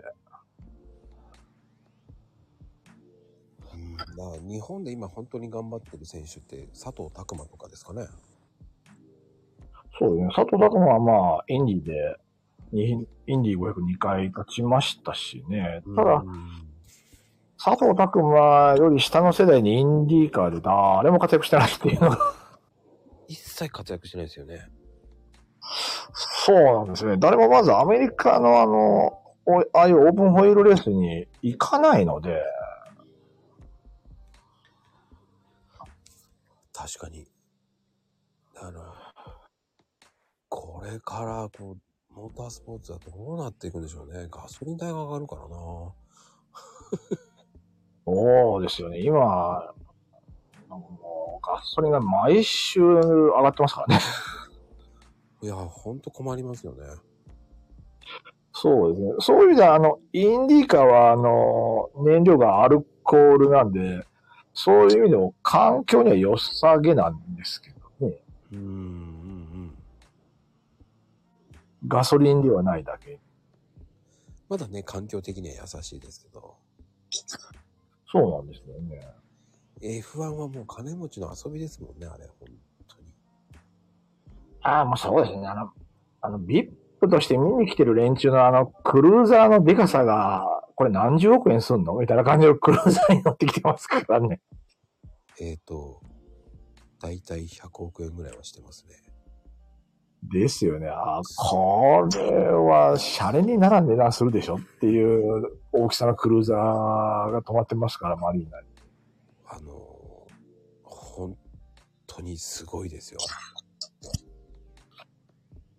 [3.74, 8.08] うんだから日本で今本当に頑張ってる選手って佐藤拓磨とかですかね。
[9.98, 10.34] そうですね。
[10.36, 12.18] 佐藤拓磨はまあ、インディで、
[12.72, 15.82] にインディ502回勝ちましたしね。
[15.96, 16.69] ただ、うん
[17.62, 22.18] 佐藤拓磨より下の世代にインディーカーで誰も活躍してないっていうのが。
[23.28, 24.70] 一切活躍しないですよね。
[26.46, 27.18] そうなんですね。
[27.18, 29.08] 誰もまずアメリカのあの、
[29.46, 32.42] おああいうオープンホイールレースに行かないので、
[36.72, 37.28] 確かに。
[38.56, 38.82] あの、
[40.48, 41.76] これからこ
[42.12, 44.28] う、モータースポーツはどうなっていくんでしょうね。
[44.32, 45.50] ガソリン代が上がるからな。
[48.06, 49.00] そうですよね。
[49.00, 49.74] 今、
[50.70, 54.02] もうガソリンが毎週上がってますからね。
[55.42, 56.86] いや、ほんと困りますよね。
[58.52, 59.14] そうですね。
[59.20, 64.06] そういう意味では、あの、インディーカーは、あの、燃料がアルコールなんで、
[64.54, 68.18] そういう意味でも環境には良さげなんですけどね。
[68.52, 69.78] うん、うん、うん。
[71.88, 73.20] ガソリンではないだけ。
[74.50, 76.56] まだね、環境的には優しいですけど。
[78.12, 79.08] そうなんですよね。
[79.82, 82.50] F1 はもう金持ちの遊びですもんね、あれ、本
[82.88, 83.08] 当に。
[84.62, 85.48] ああ、もうそうですね。
[85.48, 85.72] あの、
[86.22, 86.72] あの、VIP
[87.10, 90.44] として見に来てる連中のあの、クルーザーのデカさが、
[90.76, 91.94] これ何十億円すんの？
[91.96, 94.42] みたいな感じのクルーザーに乗ってきてますからね。
[95.40, 96.02] えっ、ー、と、
[97.02, 98.96] だいたい100億円ぐらいはしてますね。
[100.24, 100.88] ですよね。
[100.88, 108.68] ああ、これは、シャレにならん値段するでしょっていう大きさのクルーザーが止まってますから、マリーナに。
[109.46, 110.28] あの、
[110.84, 111.38] 本
[112.06, 113.20] 当にすごいですよ。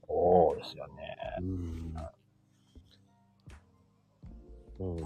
[0.09, 1.16] そうですよね。
[1.41, 1.95] うん。
[4.78, 5.03] もうね、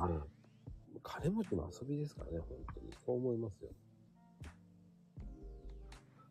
[1.02, 2.92] 金持ちの遊びですからね、本当に。
[3.04, 3.70] そう思いますよ。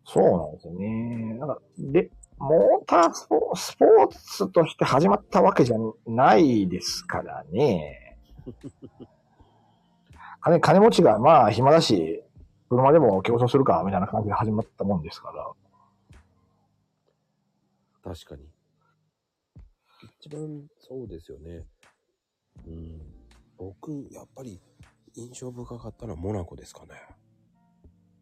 [0.05, 1.33] そうなんですよね。
[1.39, 2.09] なんか、で、
[2.43, 8.17] モータースポスポーツとして始まったわけじゃないですからね。
[10.41, 12.21] 金金持ちがまあ暇だし、
[12.67, 15.53] 車でも競争するか、みたいな感じで始まったもんですから。
[18.03, 18.45] 確かに。
[20.19, 21.65] 一番そうですよね。
[22.67, 23.01] うん。
[23.57, 24.59] 僕、やっぱり
[25.15, 26.95] 印象深かったのはモナコですかね。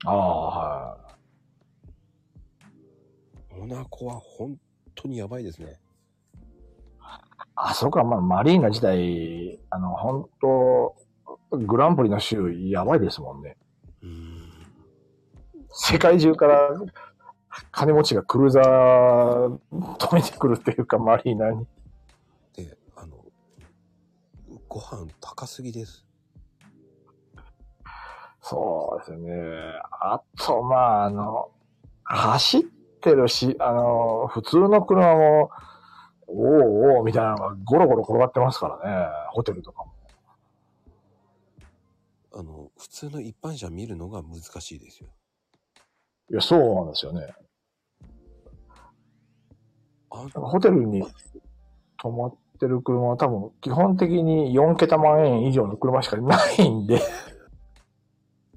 [0.06, 1.21] ああ、はい。
[3.58, 4.58] モナコは本
[4.96, 5.80] 当にやばいですね。
[7.56, 10.96] あそこはまあマリーナ自体、あの、本当
[11.52, 13.58] グランプリの週やばいですもんね。
[14.02, 14.42] うん。
[15.70, 16.70] 世界中から
[17.72, 21.68] 金持ちがクルーザー止めてくるっていうか、マリーナに。
[22.56, 23.18] で、あの、
[24.68, 26.06] ご飯高すぎです。
[28.42, 29.32] そうですね。
[29.92, 31.52] あと、まあ、あの、
[32.04, 32.62] 走っ
[33.02, 35.52] てるし、あの、普通の車も、
[36.28, 39.08] おおおうみたいなのがゴロゴロ転がってますからね。
[39.32, 39.92] ホテルとかも。
[42.34, 45.10] あの、普通の一般車見るのが難しいですよ。
[46.32, 47.34] いや、そうなんですよね。
[50.10, 51.04] ホテルに
[51.98, 57.02] 泊まってる車は多分、基本的に4桁万円以上の車しかないんで。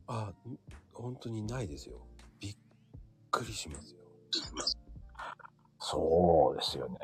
[0.07, 0.59] あ、ん
[0.93, 2.07] 本当にないですよ。
[2.39, 2.57] びっ
[3.31, 4.04] くりしますよ。
[5.79, 6.99] そうですよね。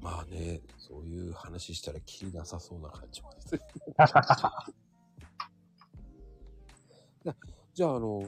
[0.00, 3.58] まあね、そういう話したらきりなさそうな感じもです。
[7.72, 8.22] じゃあ、あの、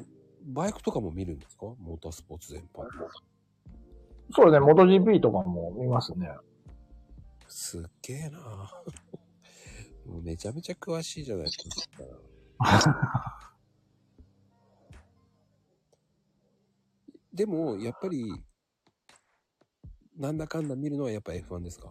[0.45, 1.67] バイクとかも見るんですか？
[1.79, 2.87] モータースポーツ全般。
[4.35, 6.29] そうね、元 GP とかも見ますね。
[7.49, 8.39] すっげえな
[10.07, 12.05] もうめちゃめちゃ詳しいじゃないですか。
[17.33, 18.33] でも、やっぱり、
[20.19, 21.89] なんだかんだ見るのはやっぱ F1 ですか？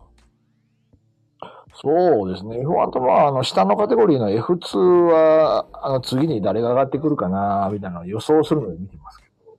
[1.76, 2.62] そうですね。
[2.62, 4.78] F1 とまあ、あの、下のカテゴリーの F2
[5.12, 9.58] は、あの、次に誰が上がってくるかな、みたいなのを予想するので見てますけど。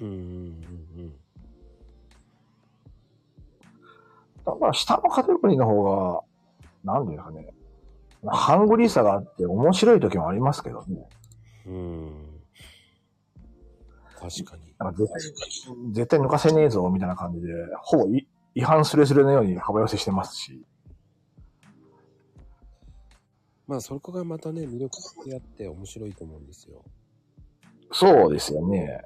[0.00, 0.16] うんうんう
[1.02, 1.14] ん
[4.46, 6.22] だから下のカテゴリーの方が、
[6.82, 7.52] なんていうかね、
[8.26, 11.08] ハングリーさがあって面白い時もありますけどね。
[11.66, 11.74] うん。
[11.74, 12.40] うん。
[14.18, 14.74] 確かに。
[14.78, 15.20] なんか絶対、
[15.92, 20.66] 絶対抜かせねえぞ、みたいな感じで、ほぼい違反スレスレのように幅寄せしてますし。
[23.68, 26.82] まあ、そこがまたね、魅力的であって面白いと思うんですよ。
[27.92, 29.04] そうですよね。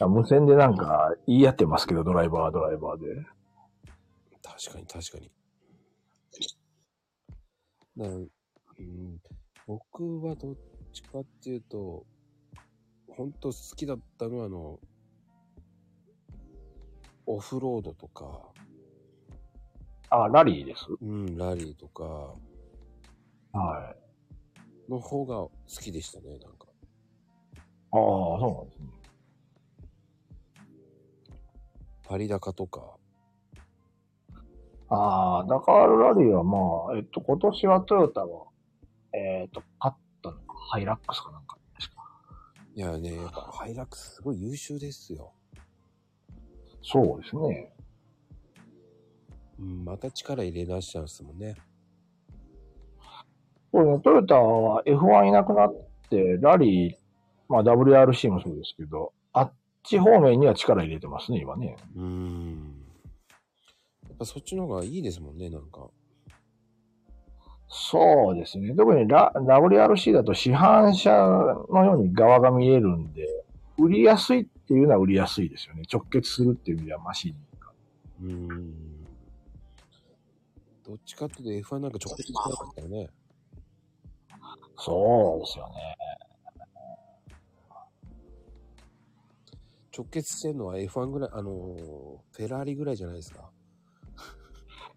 [0.00, 3.26] 無線でなんか言い合ってますけど、ドライバーはドライバーで。
[4.58, 5.30] 確かに確かに。
[7.96, 9.20] だからうん、
[9.66, 10.56] 僕はどっ
[10.92, 12.06] ちかっていうと、
[13.08, 14.80] 本当好きだったのはあの、
[17.26, 18.52] オフロードとか、
[20.10, 20.86] あ、ラリーです？
[21.00, 22.34] うん、ラリーとか
[23.52, 23.94] は
[24.88, 24.90] い。
[24.90, 25.50] の方が好
[25.80, 26.66] きでしたね、なんか。
[27.92, 28.88] ああ、そうなんですね。
[32.02, 32.96] パリ高とか。
[34.94, 38.44] ああ、ダカールラリーはまあ、えっと、今年はトヨタは、
[39.14, 41.56] えっと、勝ったのか、ハイラックスかなんか。
[41.80, 42.02] 確か
[42.74, 45.32] いやね、やっぱハイラックスすごい優秀ですよ。
[46.82, 47.72] そうですね。
[49.58, 51.54] うん、また力入れ出したんですもんね。
[53.72, 55.74] そうね、トヨタは F1 いなくなっ
[56.10, 56.94] て、ラリー、
[57.48, 59.52] まあ WRC もそうですけど、あっ
[59.84, 61.76] ち方面には力入れてますね、今ね。
[61.96, 62.71] うーん。
[64.22, 65.88] ぱそっちの方がいいですもんね、なんか。
[67.68, 68.74] そうですね。
[68.74, 71.10] 特にラ WRC だと市販車
[71.70, 73.26] のように側が見えるんで、
[73.78, 75.82] 売りやすいっていうのは売りやすいですよね。
[75.90, 77.72] 直結するっていう意味ではマシンが。
[78.22, 78.74] うーん。
[80.84, 83.08] どっちかっていうと F1 なんか直接しなかったよね。
[84.76, 85.96] そうですよね。
[89.96, 93.51] 直結してんのは F1 ぐらい、あのー、フェラーリぐらいじゃないですか。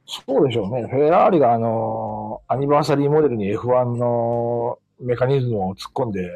[0.07, 0.87] そうでしょうね。
[0.87, 6.29] フェラーリがあのアニバーサリーモデルに F1 のメカニズムを突っ込んで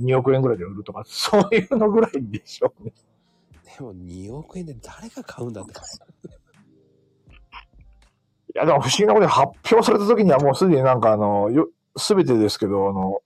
[0.00, 2.92] 2億円ぐらいで売るとか、そういうのぐらいでしょうね。
[3.78, 5.72] でも2億円で誰が買うんだって。
[5.72, 5.74] い
[8.54, 13.20] や、でも不思議なことで発表された時にはもうすでになんかあの、よ、すべてですけど、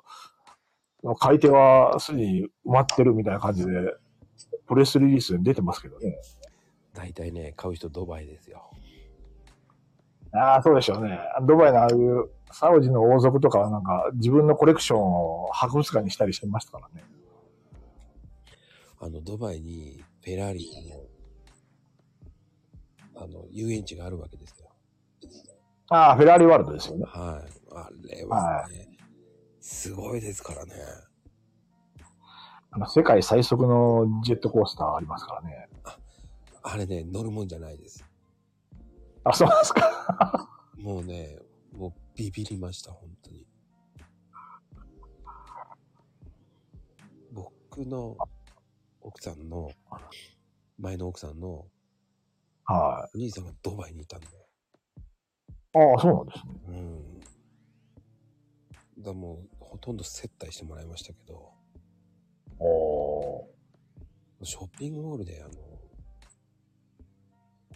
[1.05, 3.95] あの、買い手はすでに埋まってるみたいな感じで、
[4.67, 6.17] プレスリリースに出てますけどね。
[6.95, 8.70] 大体ね、買う人ドバイですよ。
[10.33, 11.19] ああ、そうでしょうね。
[11.43, 17.05] ドバイのああいうサウジの王族とかはなんか自分のコレクションを博物館にしたりしてましたからね。
[19.01, 20.71] あの、ドバイにフェラーリ
[23.15, 24.71] の、あの、遊園地があるわけですよ。
[25.89, 27.05] ああ、フェラーリワールドですよね。
[27.07, 27.51] はい。
[27.75, 28.89] あれはね、
[29.61, 30.73] すごいですからね。
[32.73, 35.69] あの世界最速のジェットコースターありますからね。
[36.63, 38.05] あれね、乗るもんじゃないです。
[39.25, 40.49] あ、そうなんですか。
[40.77, 41.39] もうね、
[41.73, 43.47] もうビビりました、本当に。
[47.33, 48.17] 僕の
[49.01, 49.71] 奥さんの、
[50.79, 51.67] 前の奥さんの
[52.65, 54.33] はお兄さんがドバイにいたんだよ。
[55.75, 55.79] い。
[55.79, 56.53] ああ、そうなんですね。
[58.97, 59.03] うん。
[59.03, 61.53] だもう、ほとんど接待してもらいましたけど、
[62.59, 64.45] おー。
[64.45, 65.53] ショッピングモールで、あの、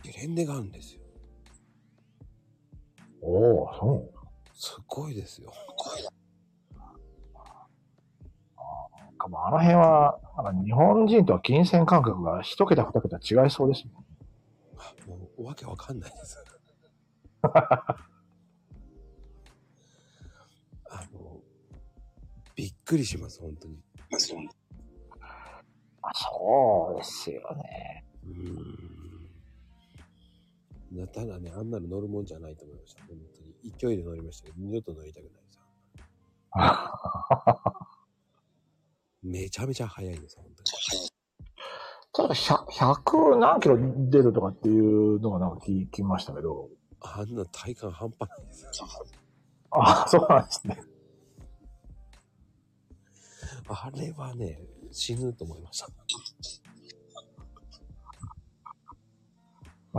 [0.03, 1.04] ゲレンデがあるんですよ。
[3.27, 4.11] おー、そう。
[4.55, 5.51] すごいですよ。
[8.99, 14.05] なんかもうあの辺は、なんか日本人とは金銭感覚が一桁二桁違いそうですもん。
[14.77, 16.45] あもう、わけわかんないです。
[17.45, 17.97] あ
[21.13, 21.41] の、
[22.55, 23.79] びっくりします、本当に。
[26.03, 28.05] あそうですよね。
[28.25, 28.94] うーん。
[30.97, 33.03] なただね、あんなの乗るもんじゃないと思いました。
[33.05, 33.73] 本当に。
[33.79, 35.59] 勢いで乗りましたけど、二度と乗りたくないです。
[39.23, 41.15] めちゃめちゃ速いです、本当に。
[42.13, 43.77] ただ100、100何キロ
[44.11, 46.69] 出るとかっていうのがなんか聞きましたけど。
[47.01, 48.67] あんな体感半端ないです。
[49.71, 50.81] あそうなんですね。
[53.67, 55.89] あれはね、死ぬと思いました。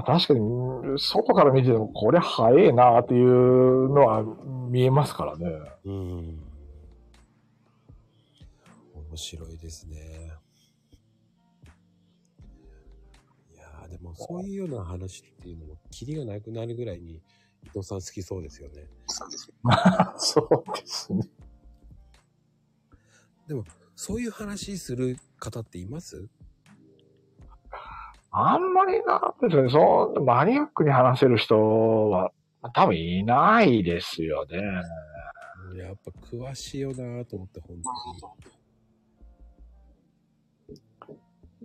[0.04, 4.24] 確かに、外から見てもこれ早いなっていうのは
[4.70, 5.48] 見えますからね。
[5.86, 6.43] うん。
[8.93, 10.34] 面白いですね。
[13.54, 17.22] いやーでもそういうような話っていうのも、キリがなくなるぐらいに、
[17.64, 18.88] 伊藤さん好きそうですよね。
[20.18, 21.22] そうですね。
[23.96, 26.28] そういう話する方っています？
[28.38, 32.34] あんまりなんですね、そう、マニアックに話せる人は
[32.74, 34.58] 多分いないですよね。
[35.78, 37.78] やっぱ詳しいよなーと思って、本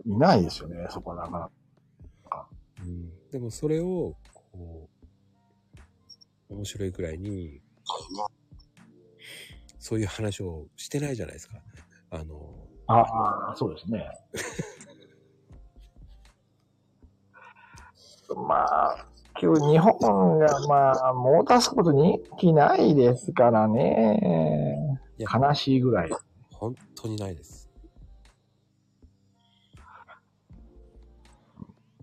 [0.07, 1.51] いないですよね、そこなかな
[2.31, 2.49] か。
[2.79, 2.91] 当に。
[2.91, 3.31] うん。
[3.33, 4.89] でもそれを、こ
[6.49, 7.61] う、面白いくらいに、
[9.81, 11.61] そういう話をしてないじゃないですか。
[12.11, 14.09] あの、ああ、そうですね。
[18.37, 19.07] まあ、
[19.41, 24.99] 今日日本がまあ、モータースポーツ人気ないですからね。
[25.19, 26.11] いや悲しいぐらい。
[26.53, 27.71] 本当にないです。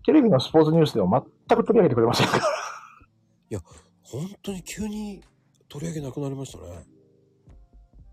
[0.05, 1.07] テレビのスポーツニュースでは
[1.47, 2.43] 全く取り上げてくれませんから。
[4.03, 5.21] 本当に急に
[5.67, 6.85] 取り上げなくなりましたね。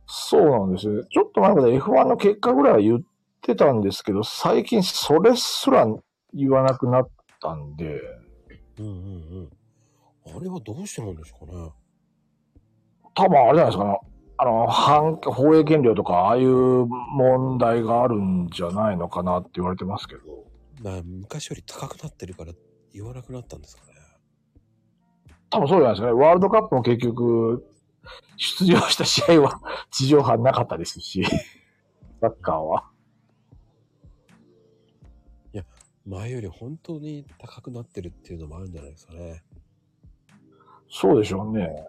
[0.07, 1.05] そうなんですよ。
[1.05, 3.01] ちょっと前まで F1 の結果ぐらいは言っ
[3.41, 5.87] てたんですけど、最近それすら
[6.33, 7.09] 言わなくなっ
[7.45, 8.01] たんで、
[8.79, 10.37] うんうんうん。
[10.37, 11.71] あれはどうしてなんですかね？
[13.15, 13.99] 多分あれじゃないですかね。
[14.39, 20.23] あの、反、放映権料とか、ああいう問題があるんじゃないのかなって言われてますけど。
[20.83, 22.53] まあ、昔より高くなってるから
[22.93, 23.93] 言わなくなったんですかね？
[25.51, 26.13] 多分そうじゃないですかね。
[26.15, 27.65] ワールドカップも結局、
[28.37, 29.61] 出場した試合は
[29.93, 31.23] 地上波なかったですし、
[32.21, 32.91] サッカーは。
[36.07, 39.43] 前より本当に高くなってるっていうのもあるんじゃないですかね。
[40.89, 41.89] そうでしょうね。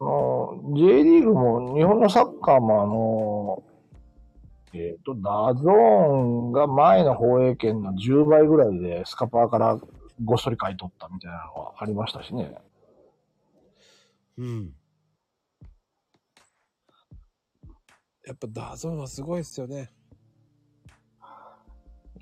[0.00, 9.78] あの、J リーグも、日本のサッカーもあの、えっ、と、 DAZN が前の放映権の10倍ぐらいでスカパーから
[10.24, 12.54] ごっそり買い取ったみたいなのはありましたしね。
[14.38, 14.72] うん。
[18.26, 19.92] やっぱ DAZNはすごいですよね。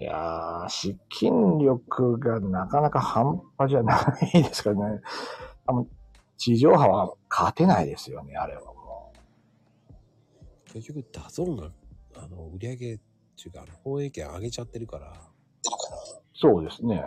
[0.03, 5.01] いやー、資金力がなかなか半端じゃないですからね。
[5.65, 5.87] あの
[6.37, 9.13] 地上波は勝てないですよね、あれはも
[10.73, 11.71] 結局 DAZN が、
[12.17, 12.99] あの、売り上げっ
[13.37, 15.19] ていうか、放映権上げちゃってるから、う。
[16.35, 17.01] そうですね。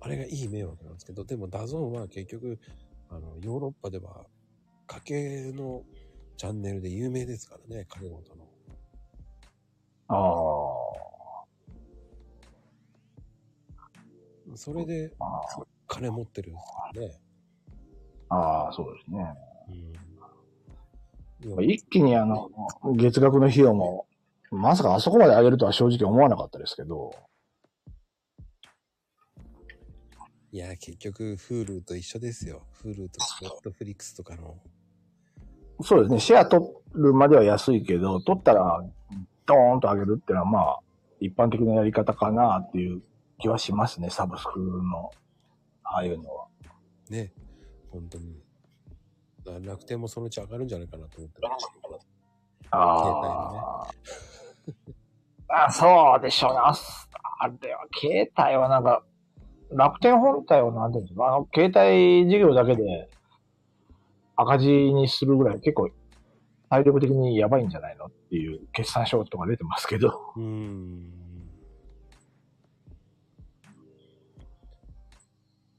[0.00, 2.58] あれがいい迷惑なんですけど、でも DAZN は結局、
[3.08, 4.26] あの、ヨーロッパでは、
[4.88, 5.84] 賭けの
[6.36, 8.39] チャンネルで有名ですからね、賭け元の。
[10.12, 10.80] ああ。
[14.56, 15.40] それであ
[15.86, 17.20] 金持ってるんですからね。
[18.28, 19.34] あああ、そうですね。
[21.46, 21.64] うん。
[21.64, 22.50] 一気にあの、
[22.96, 24.06] 月額の費用も、
[24.50, 27.14] まさかあそこまで上げるとは正直思わなかったですけど、
[30.52, 32.66] いや、結局、Hulu と一緒ですよ。
[32.82, 33.20] Hulu と
[33.70, 34.58] Netflix とかの。
[35.82, 38.84] そうですね、シェア取るまでは安いけど、取ったら
[39.46, 40.78] ドーンと上げるっていうのはまあ、
[41.20, 43.02] 一般的なやり方かなっていう
[43.38, 45.10] 気はしますね、サブスクの、
[45.84, 46.46] ああいうのは。
[47.08, 47.32] ね。
[47.90, 48.40] 本当に。
[49.66, 52.00] 楽天もそのうち上がるんじゃないかなと思ってるんですけど。
[52.70, 53.88] あ
[55.48, 56.58] あ、あそうでしょうね。
[56.58, 56.72] あ
[57.40, 59.02] あれは、携帯はなんか、
[59.72, 63.08] 楽天本体はなんていうんですか、あの、携帯事業だけで
[64.36, 65.90] 赤字にするぐらい結構
[66.70, 70.32] 体力的にやばいんじゃないのっていう決算書とか出てますけど。
[70.36, 71.10] うーん。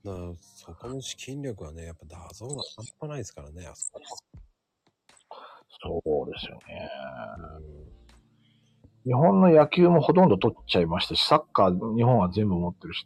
[0.03, 4.01] だからそこの資金力はね、やっぱ DAZN は半端ないですからね、あそこ。
[5.83, 6.89] そうですよね。
[7.65, 7.91] うん
[9.05, 13.05] 日本の野球もほとんど取っちゃいましたし、サッカー日本は全部持ってるし、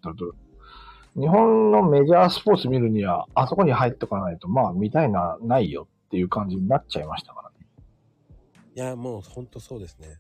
[1.15, 7.55] 日本のメジャースポーツ見るには、あそこに入っとかないと、まあ見たいな、ないよっていう感じになっちゃいましたからね。
[8.76, 10.19] いや、もう本当そうですね。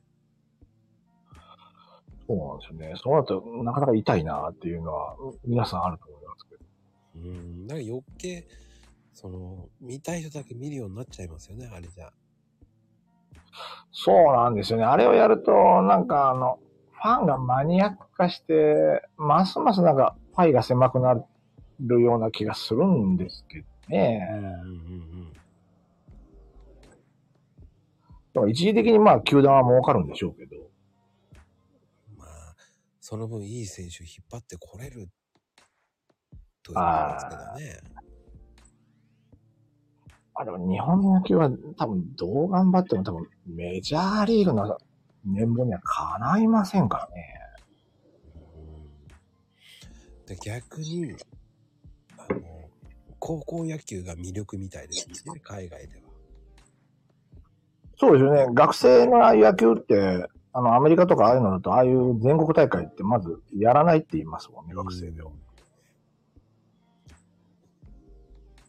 [2.25, 2.93] そうなんですよね。
[2.95, 6.65] そうなると、なかなか痛いなっていうのは、皆さんあると思いますけど。
[7.15, 7.67] うん。
[7.67, 8.47] だから余計、
[9.13, 12.11] その、見たい人だけ見るようになっちゃいますよね、あれじゃ。
[13.91, 14.85] そうなんですよね。
[14.85, 15.51] あれをやると、
[15.81, 16.59] なんかあの、
[16.93, 21.13] ファンがマニアック化して、ますますなんか、パイが狭くな
[21.81, 24.27] るような気がするんですけどね。
[24.31, 24.51] うんうんう
[25.11, 25.14] ん
[28.35, 30.57] だから一時的にまあ、球団は儲かるんでしょうけど。
[30.57, 32.17] うん。
[32.17, 32.55] まあ、
[32.99, 35.07] その分いい選手引っ張ってこれる
[36.61, 37.79] と言いますけどね。
[40.33, 44.77] あ、でも日本の野球は多分どう頑張っても多分メジャーリーグの
[45.23, 47.39] 年俸にはかないませんからね。
[48.35, 51.15] うんで逆に
[52.17, 52.41] あの
[53.19, 56.04] 高校野球が魅力みたいですね海外では。
[57.97, 58.47] そうですよね。
[58.53, 65.31] 学生の野球って、あの、アメリカとかああいうのだと、ああいう全国大会ってまずやらないって言いますもんね、学生では。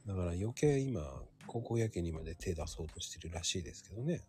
[0.06, 1.00] だから余計今
[1.46, 4.20] 高校野球にまで手出そうとしてるらしいですけどね。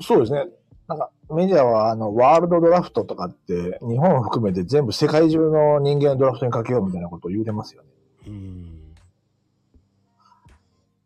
[0.00, 0.46] そうですね。
[0.86, 7.88] なんか、メジャーは、あの、ワールドドラフトとかって、日本を含めて全部世界中の人間のドラフトにかけようみたいなことを言うてますよね。
[8.26, 8.94] うん。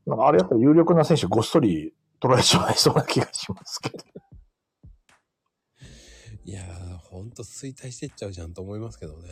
[0.06, 3.98] なんかあれやっぱり有力な選手ごっそり取られちまいそうな気がしますけど。
[6.44, 9.28] いやー、ほんと衰退してっちゃうじゃんと思いますけどね。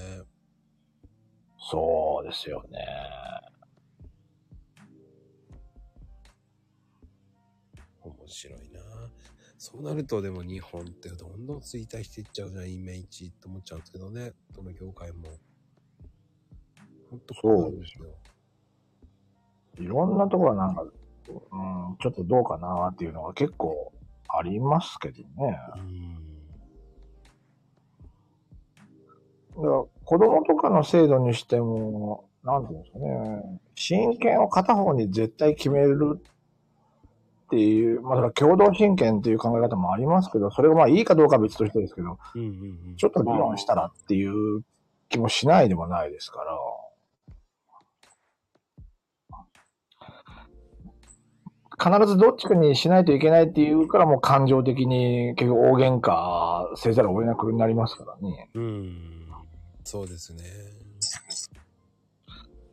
[1.59, 2.79] そうですよね。
[8.03, 8.81] 面白いな
[9.59, 14.33] そうなるとでも日本ってどんどん衰退していっちゃうじゃん、イメージって思っちゃうんですけどね。
[14.55, 15.29] どの業界も。
[17.11, 18.15] ほんとこうですよ。
[19.79, 20.85] いろんなところはなんか、
[21.33, 23.93] うん、ちょっとどうかなっていうのが結構
[24.29, 25.59] ありますけどね。
[25.77, 26.17] うん。
[29.57, 36.21] だから子供とかの制度にしても、なんていうんですかね、親権を片方に絶対決める
[37.47, 42.51] っていう、まあ、だから共同親権っていう考え方もありますけど、それがまあいいかどうかは別としてですけど、うんうんう
[42.93, 42.97] ん。
[42.97, 44.63] ちょっと議論したらっていう
[45.09, 46.59] 気もしないでもないですから、
[51.79, 58.51] 必ずどっちかにしないといけないっていうからもう感情的に結局大喧嘩せざるを得なくなりますからね。
[58.55, 59.27] うん。
[59.85, 60.43] そうですね。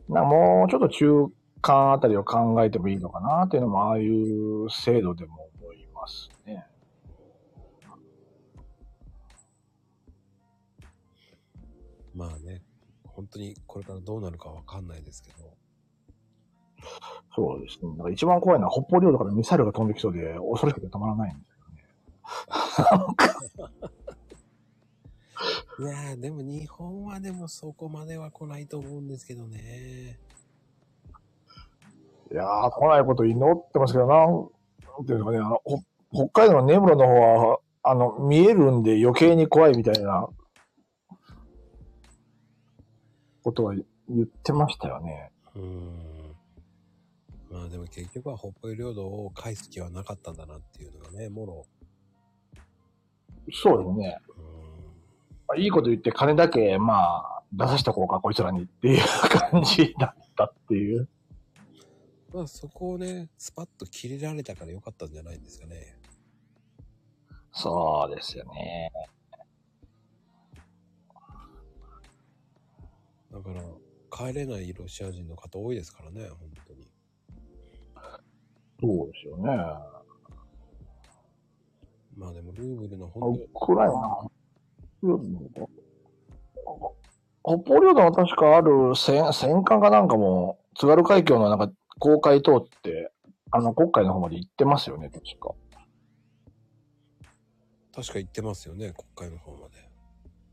[0.09, 1.27] なもうちょっと中
[1.61, 6.65] 間あたりを考えてもいいのかなっていうのも、ああいう制度でも思いますね。
[12.15, 12.61] まあね、
[13.05, 15.52] 本当にこれからどうなるかわかんないですけど。
[17.35, 17.91] そうですね。
[17.97, 21.83] だから一番怖いのは北方領土からミサイルが飛んできそうで、恐ろしくてたまらないんですよね。
[25.79, 30.19] いやー、でも日本はでもそこまでは来ないと思うんですけどね。
[32.31, 35.81] いやー、来ないこと祈ってますけど、なん、なんていうのかね、あの、ほ
[36.29, 40.29] 北海道の根室の方は、あの、見えるんで余計に怖いみたいな、
[43.43, 43.83] ことは言
[44.23, 45.31] ってましたよね。
[45.55, 46.12] うーん。
[47.53, 51.67] まあでも結局は北方領土を返す気はなかったんだなっていうのがね、もろ。
[53.51, 54.17] そうですね。
[54.29, 54.45] うーん。
[55.47, 58.99] まあいいこと言って金だけ、まあ、出さしとこうか、こいつらにっていう
[59.51, 61.07] 感じだったっていう。
[62.33, 65.99] まあそこをね、スパッと切れられたからよかったんじゃないんですかね。
[67.51, 68.91] そうですよね。
[73.31, 73.61] だから、
[74.09, 76.52] 帰れないロシア人の方多いですからね、本。
[78.83, 79.47] そうですよね。
[82.17, 83.93] まあでもルーブルの本ウクライナ、
[87.43, 93.13] 北方領土の確かある戦戦艦かなんかも、津軽海峡のなんか公海通って、
[93.51, 95.55] あの国海の方まで行ってますよね、確か。
[97.93, 99.75] 当、確か行ってますよね、国会の方まで。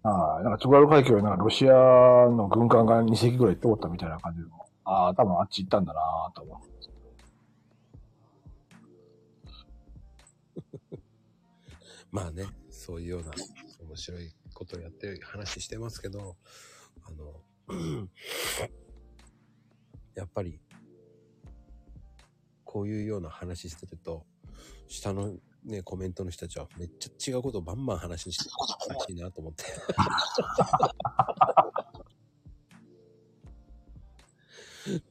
[0.02, 0.44] はい。
[0.44, 4.66] なんか津軽海峡になんかロシアの軍艦が2隻ぐらい通ったみたいな感じでも。
[4.84, 6.99] ああ、多分あっち行ったんだなぁと思う。
[12.10, 13.30] まあね、そういうような
[13.80, 16.36] 面白いことをやってる話してますけど、
[17.04, 17.40] あの、
[20.14, 20.60] やっぱり、
[22.64, 24.26] こういうような話してると、
[24.88, 28.50] 下のね、コメントの人たちはめっちゃ違うことをバンバン話してる
[28.98, 29.64] らしいなと思って。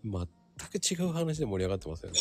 [0.04, 0.28] 全
[0.72, 2.20] く違う話で盛り上がってますよね。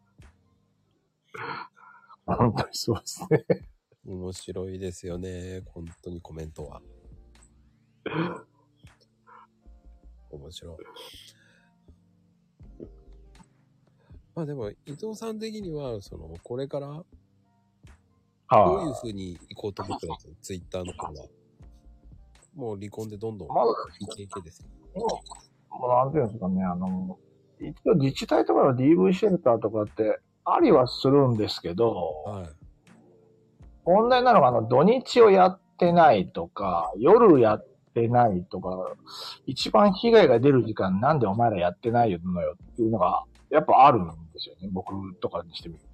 [2.25, 3.45] 本当にそうですね。
[4.05, 5.61] 面白いですよね。
[5.67, 6.81] 本当にコメントは。
[10.31, 10.77] 面白い。
[14.33, 17.03] まあでも、伊藤さん的には、その、これから、ど
[18.77, 20.29] ういうは風に行こうと思ってます？
[20.41, 21.27] ツイッターの方は。
[22.53, 23.47] もう離婚でどんどん
[23.99, 24.69] イケイケですよ。
[25.69, 27.17] もうなんていうんですかね、あの、
[27.59, 32.49] 一応自治体とかの DV シェルターとかって、ありはするんですけど、はい。
[33.85, 38.93] 問題なのが、あの、土日をやってないとか、夜やってないとか、
[39.45, 44.69] 一番被害が出る時間なんでお前らやってないのよっていうのが、やっぱあるんですよね。
[44.71, 45.91] 僕とかにしてみると。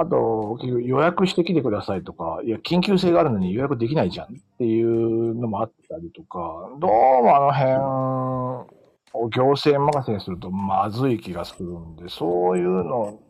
[0.00, 6.90] あと、予約してきてくださいとか、いや、緊急性があるのに予約できないじゃんっていうのもあったりとか、どう
[7.24, 8.77] もあの辺、
[9.18, 13.20] を行政任せにするとまずい気がするんで、そういうの、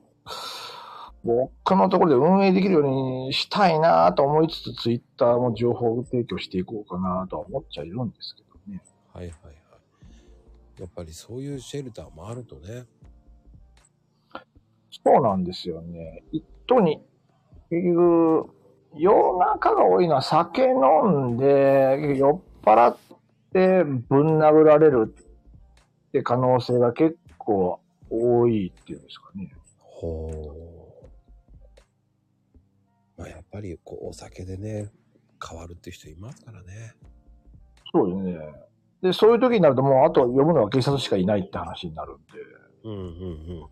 [1.24, 8.82] 僕のところで運営できるようにしたいなと思いつつ、ツイッターも情報提供していこうかなとは思っちゃいるんですけどね。
[9.12, 9.54] はいはいはい。
[10.80, 12.84] やっぱりそういうシェルターもあるとね。
[15.04, 16.22] そうなんですよね。
[16.32, 17.00] 一途に、
[17.70, 18.50] 結局、
[18.94, 22.96] 夜中が多いのは酒飲んで、酔っ払っ
[23.52, 25.14] てぶん殴られる
[26.08, 27.80] って可能性が結構
[28.10, 29.52] 多いっていうんですかね。
[29.78, 31.08] ほう。
[33.18, 34.90] まあやっぱりこうお酒でね、
[35.46, 36.94] 変わるっていう人いますからね。
[37.92, 38.38] そうですね。
[39.02, 42.22] で、そういう時になるともうあと読むのは警察しかいないって話になるんで。
[42.84, 43.04] うんうんう
[43.64, 43.66] ん。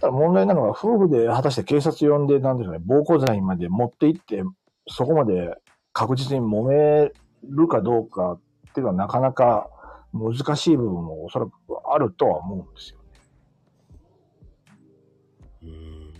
[0.00, 4.42] ただ問題なのは夫婦で果たして警察呼んで、なんていうかね、暴行罪まで持って行って、
[4.88, 5.54] そこまで
[5.92, 7.12] 確実に揉め
[7.44, 8.40] るかどうかっ
[8.74, 9.70] ていうのはなかなか
[10.16, 11.52] 難しい部分もおそらく
[11.92, 13.06] あるとは思うんですよね。
[15.62, 16.12] うん。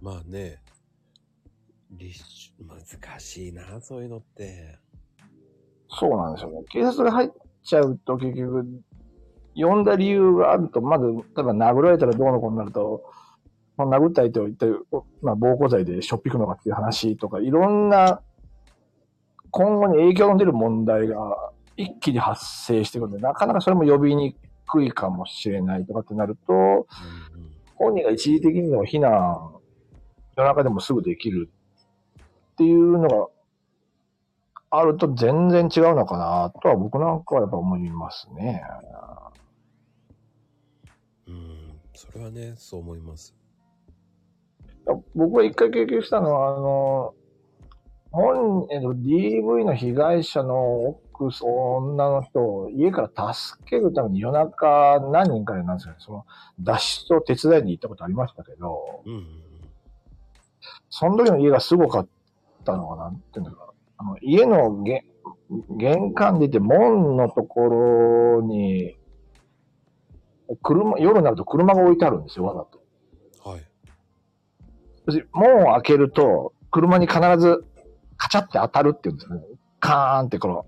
[0.00, 0.62] まあね、
[1.90, 2.22] 立、
[2.60, 4.78] 難しいな、そういうのって。
[5.90, 6.64] そうなんですよ。
[6.70, 7.30] 警察が入っ
[7.62, 8.82] ちゃうと結局、
[9.54, 13.02] 呼んだ理由があると、まず、例えば殴られたらどうのこうになると、
[13.76, 14.68] 殴った相手を一体、
[15.22, 18.22] まあ、暴行罪でしょっぴくのかっていう話とか、いろんな、
[19.50, 21.16] 今後に影響の出る問題が
[21.76, 24.36] 一気に発生してくるので、なかなかそれも呼びに
[24.66, 26.86] くいかもしれないとかってなると、うんうん。
[27.76, 29.54] 本人が一時的にでも避難、
[30.36, 31.50] 夜中でもすぐできる
[32.52, 33.28] っていうのが
[34.70, 38.62] あると全然違うのかなとは僕なんかはやっぱ思いますね。
[41.26, 41.80] うん。
[41.94, 43.34] それはね、そう思います。
[45.14, 47.14] 僕が一回経験したのは、あの、
[48.10, 56.26] 本、えっと、DV の被害者の奥女の人を家から助けるために夜中何人かでなんですかね、その
[56.60, 59.48] 脱出を手伝いに行ったことありましたけど、うんうん
[60.90, 62.08] その時の家がすごかっ
[62.64, 65.04] たのかなっていうんだかあの、家のげ
[65.76, 68.96] 玄関出て門のところに、
[70.62, 72.82] 車、夜になると車が置いてあるんですよ、わざと。
[73.46, 73.52] うん。
[73.52, 73.64] はい。
[75.32, 77.64] 門を開けると、車に必ず
[78.18, 79.40] カチャって当たるっていうんですね。
[79.80, 80.64] カーンってこの、は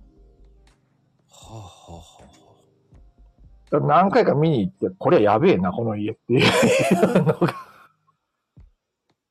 [1.29, 2.03] あ、はあは
[3.73, 6.41] あは何回か見に行って、これはやべえな、この家っていう
[7.25, 7.55] のが。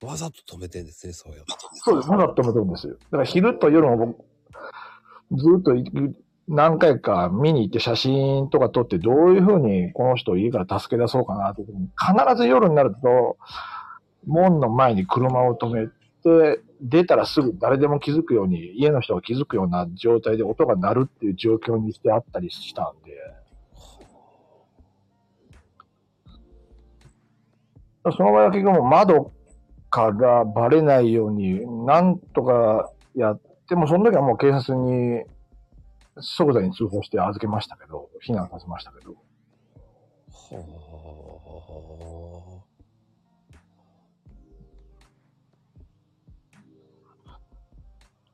[0.03, 1.53] あ、わざと止めてんですね、そうやって。
[1.73, 2.09] そうです。
[2.09, 2.93] まだ止めてるんですよ。
[2.93, 5.73] だから昼と夜も僕、ずっと
[6.47, 11.63] 何回か見に行って写真とか撮って、どういうふうにこの人を家から助け出そうかなと。
[11.63, 13.37] 必ず夜になると、
[14.25, 23.17] 門の前に車を止めて、出たらすぐ誰でも気づくように、家の人が気づくような状態で音が鳴るっていう状況にしてあったりしたんで、
[28.11, 29.31] その場合は結局窓
[29.89, 35.23] からバレないように、なんとかやっても、その時はもう警察に
[36.19, 39.11] 即座に通報して預けましたけど、避難させましたけど。
[39.11, 39.17] は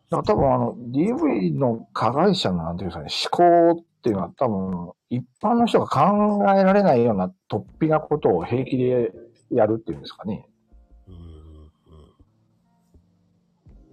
[0.09, 9.11] だから多分あの、DV の加害者のなんていうんですかね、思考っていうのは多分、一般の人が考えられないような突飛なことを平気で
[9.49, 10.47] やるっていうんですかね。
[11.07, 11.11] あ。
[11.11, 11.71] うんうん。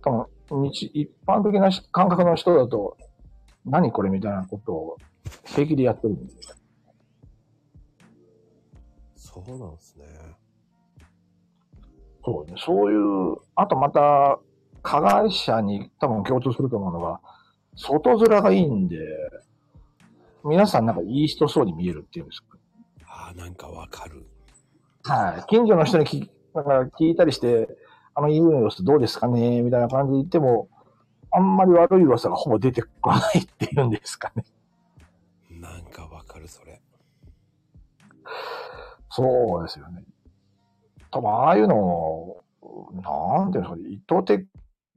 [0.02, 2.98] 多分、日、一般的な感覚の人だと、
[3.64, 4.98] 何これみたいなことを
[5.44, 6.56] 平気でやってるんですよ。
[9.16, 10.04] そうなんですね。
[12.24, 12.54] そうね。
[12.58, 14.38] そういう、あとまた、
[14.82, 17.20] 加害者に多分共通すると思うのが、
[17.76, 18.98] 外面がいいんで、
[20.44, 22.58] 皆さんなんかいい人そうに見えるっていうんですか。
[23.06, 24.26] ああ、なんかわかる。
[25.04, 25.44] はい。
[25.48, 27.68] 近所の人に聞なんか聞いたりして、
[28.14, 30.68] あの家の様子どうですかねみたいな感じで言っても、
[31.30, 34.44] あんまり悪い噂がほぼ出てこないっていうんですかね。
[35.50, 36.80] なんかわかる、それ。
[39.08, 40.04] そうですよね。
[41.10, 42.44] 多分ああいうのを、
[42.92, 44.46] なんていうんですかね、意図的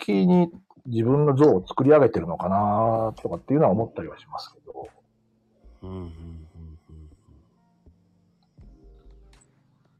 [0.08, 0.52] に
[0.86, 4.88] 自分の像を作り上げてるのかなとかっていうのは思ったりはしますけど。
[5.84, 6.10] うんうんうんうん。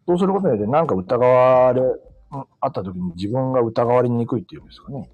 [0.08, 5.10] そうすることによって何か疑われ、うんあった時に自分が疑われにくいっていうんですかね。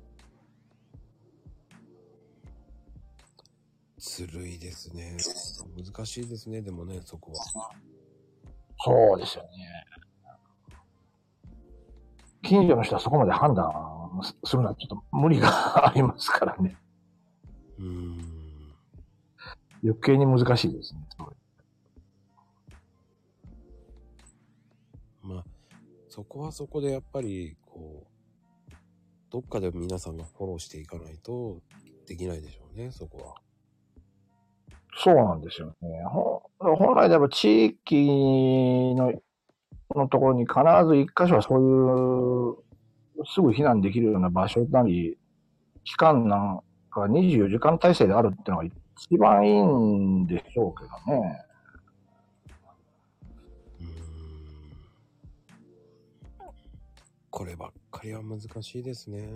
[4.00, 5.18] ずるいですね。
[5.78, 7.72] 難しいですね、でもね、そこは。
[8.84, 9.50] そうですよね。
[12.44, 13.72] 近所の人はそこまで判断
[14.44, 16.78] するのはちょっと無理がありますからね。
[17.80, 18.32] うーん。
[19.84, 21.02] 余計に難しいですね。
[25.24, 25.44] まあ、
[26.10, 28.74] そこはそこでやっぱり、こう、
[29.30, 31.62] どっかで皆さんがフォローしていかないと
[32.06, 33.36] できないでしょうね、そこは。
[34.98, 36.04] そうなんですよね。
[36.04, 39.14] ほ本来では地域の
[39.96, 42.58] のところに必ず一箇所はそう
[43.20, 45.18] いう、すぐ避難できるような場所なり、
[45.84, 46.62] 期間なん
[46.92, 51.46] か24時間体制であるっていうのが一番いいんでしょうけどね。
[53.80, 53.90] うーん。
[57.30, 59.28] こればっかりは難しいですね。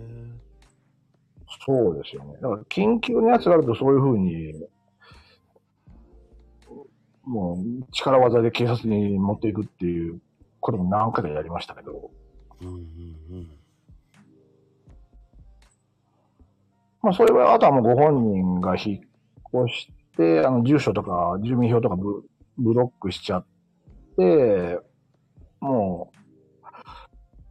[1.64, 2.34] そうですよね。
[2.34, 4.52] だから緊急のやつがあるとそういうふうに、
[7.24, 10.20] もう力技で警察に持っていくっていう
[10.66, 12.10] ことも何回かやりましたけど、
[12.60, 12.76] うんうんう
[13.36, 13.50] ん。
[17.02, 22.24] まあそれはあとはもうご本人が引っ越して、あの住所とか住民票とかブ
[22.58, 23.46] ブロックしちゃっ
[24.16, 24.80] て、
[25.60, 26.16] もう、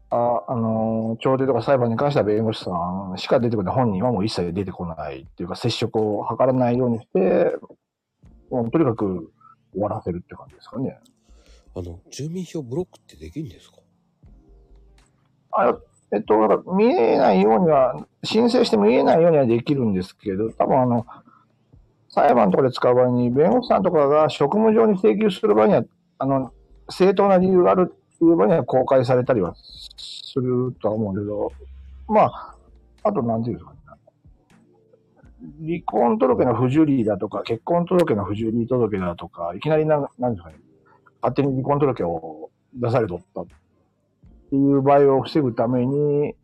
[0.09, 3.75] あ、あの、調停とか裁判に関しては弁護士さんしか出てこない。
[3.75, 7.55] 本人はもう一切出てこないっていうか、接触を図らないようにして、
[8.49, 9.31] もうとにかく
[9.73, 10.99] 終わらせるって感じですかね。
[11.75, 13.77] あの、住民票ブロックってできるんですか？
[15.51, 15.77] あ
[16.11, 21.05] えっと、だから見えないようには、申請して見えないようにはできるんですけど、多分あの、
[22.09, 25.83] 裁判とかで使う場合に、弁護士さんとかが職務上に請求する場合には、
[26.19, 26.53] あの、
[26.89, 29.55] 正当な理由があるっていう場合には公開されたりは
[29.97, 31.51] するとは思うけど、
[32.07, 32.55] まあ、
[33.03, 33.79] あとなんていうんですかね。
[35.59, 40.55] 離婚届の不受理だとか、結婚届の不受理届だとか、いきなりな、なんですかね、
[41.25, 43.45] 勝手に離婚届を出されとったっ
[44.49, 46.35] ていう場合を防ぐために、っ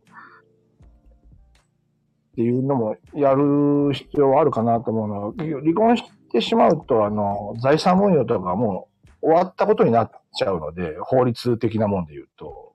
[2.34, 8.88] ていうのもやる必要はあるかなと思うのは、離婚してしまうと、あの、財産分与とかも
[9.22, 12.72] う終わったことになっちゃうので、法律的なもんで言うと。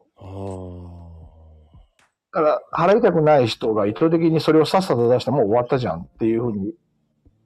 [2.32, 6.74] だから、払いたくない人が意図的にそれをさっさと出してもう終わったじゃんっていうふうに、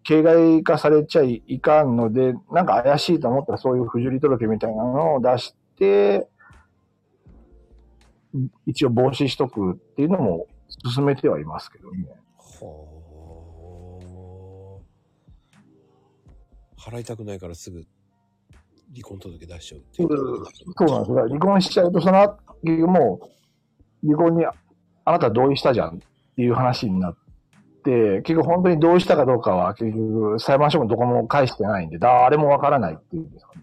[0.04, 6.28] 形骸化されちゃいかんので、なんか怪しいと思ったらそういう不受理届みたいなのを出して、
[8.66, 10.48] 一応防止しとくっていうのも
[10.94, 12.08] 進めてはいますけどね。
[12.38, 12.88] は
[16.88, 16.90] あ。
[16.90, 17.84] 払いたくないからすぐ
[18.94, 20.10] 離婚届出しちゃうっていう。
[20.10, 21.28] そうなんですよ。
[21.28, 22.38] 離婚しちゃうと、その
[22.88, 23.20] も
[24.04, 24.54] う、離婚にあ
[25.06, 26.00] なた同意したじゃんっ
[26.36, 27.21] ていう話になって、
[27.84, 33.62] 結局本当に同意したかどうかは、結局裁判所もどこも返してないんで、誰もわからないっていうんですかね。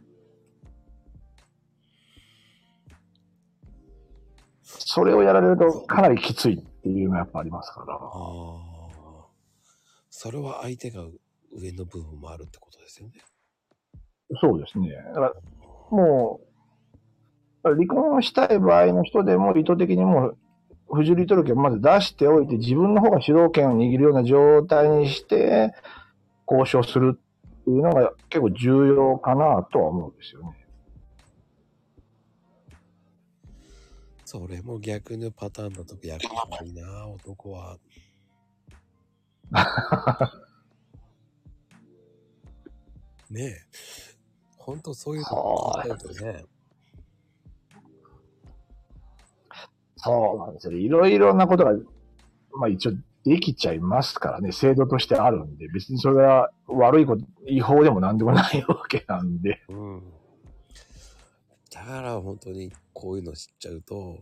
[4.62, 7.94] それをやられるとかなりきついっていうのはやっぱありますから。
[7.94, 8.68] ああ。
[10.10, 11.04] それは相手が
[11.52, 13.14] 上の部分もあるってことですよね。
[14.40, 14.90] そうですね。
[15.14, 15.32] だから、
[15.90, 16.40] も
[17.64, 20.38] う、離婚したい場合の人でも意図的にもう、
[20.90, 25.74] 不受理届をまず出しておいて、自分の方が主導権を握るような状態にして、
[26.50, 27.18] 交渉する
[27.60, 30.66] っていうのが結構重要かなとは思うんですよね。
[34.24, 36.22] それも逆のパターンだと逆
[36.62, 37.78] にいいな、男は。
[43.30, 43.56] ねえ。
[44.56, 46.44] ほんとそういうとこ考えるとね。
[49.98, 50.72] そうなんですよ。
[50.72, 51.72] いろいろなことが、
[52.52, 52.92] まあ一応
[53.24, 59.60] できちゃいますからね、制度としてあるんで、別にそれが悪いこと、違法でもなんでもないわけなんで。
[59.68, 60.02] うん。
[61.72, 64.18] だから本当にこういうの知っちゃうと、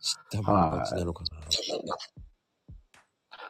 [0.00, 1.28] 知ったもん勝ちなのかな。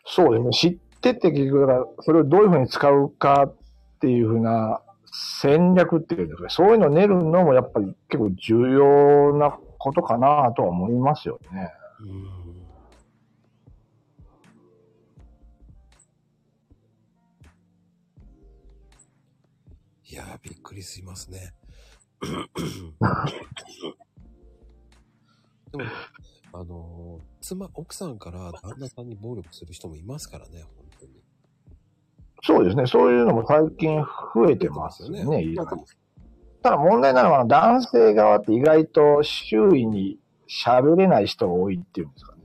[0.07, 0.51] そうですね。
[0.53, 3.57] 知ってって結局、だからそれをどういうふうに使うかっ
[4.01, 6.49] ていうふうな戦略っていうんですかね。
[6.51, 11.71] そういうのを練るのもやっぱり結構重要なことかなとは思いますよね。
[12.01, 12.09] うん。
[20.07, 21.53] いやー、びっくりしますね。
[25.71, 25.85] でも、
[26.55, 31.23] あのー妻、奥さんから旦那さんに暴力する人もいますからね、本当に。
[32.43, 32.87] そうですね。
[32.87, 34.03] そういうのも最近
[34.35, 35.25] 増えてますよね。
[35.25, 35.85] 増えていろいろ
[36.65, 42.41] ただ問題なのは男性側って意外と周囲に喋れない人が多いっていうんですかね。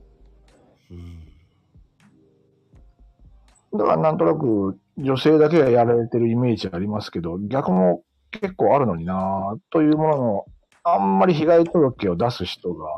[3.72, 3.78] うん。
[3.78, 10.44] だからなんとなく女性だけがやられてるイメージありますけど、逆も結構あるのになというものの、
[10.84, 12.90] あんまり被害届を出す人が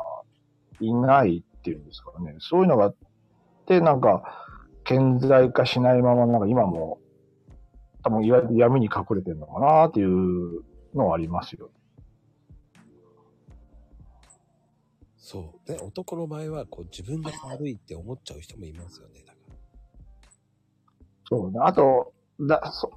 [0.81, 2.35] いないっていうんですかね。
[2.39, 2.95] そういうのがあっ
[3.65, 4.45] て、なんか、
[4.83, 6.99] 顕在化しないまま、なんか今も、
[8.03, 11.69] 多分いわゆる闇に隠れてるのかなっていうのはありますよ。
[15.17, 15.67] そう。
[15.67, 19.21] で、男の場合は、こう、自分が悪いって思っちゃう人もいますよね。
[19.25, 19.55] だから。
[21.29, 21.59] そうね。
[21.61, 22.91] あと、だ、そ、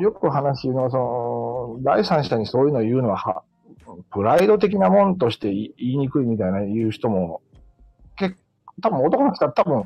[0.00, 3.44] よく話の、その、第三者にそういうのを言うのは、は、
[4.10, 7.42] プライド的なもんとして言い言いにくいみたいな言う人も、
[8.16, 8.36] 結
[8.82, 9.84] 多分男の人は多分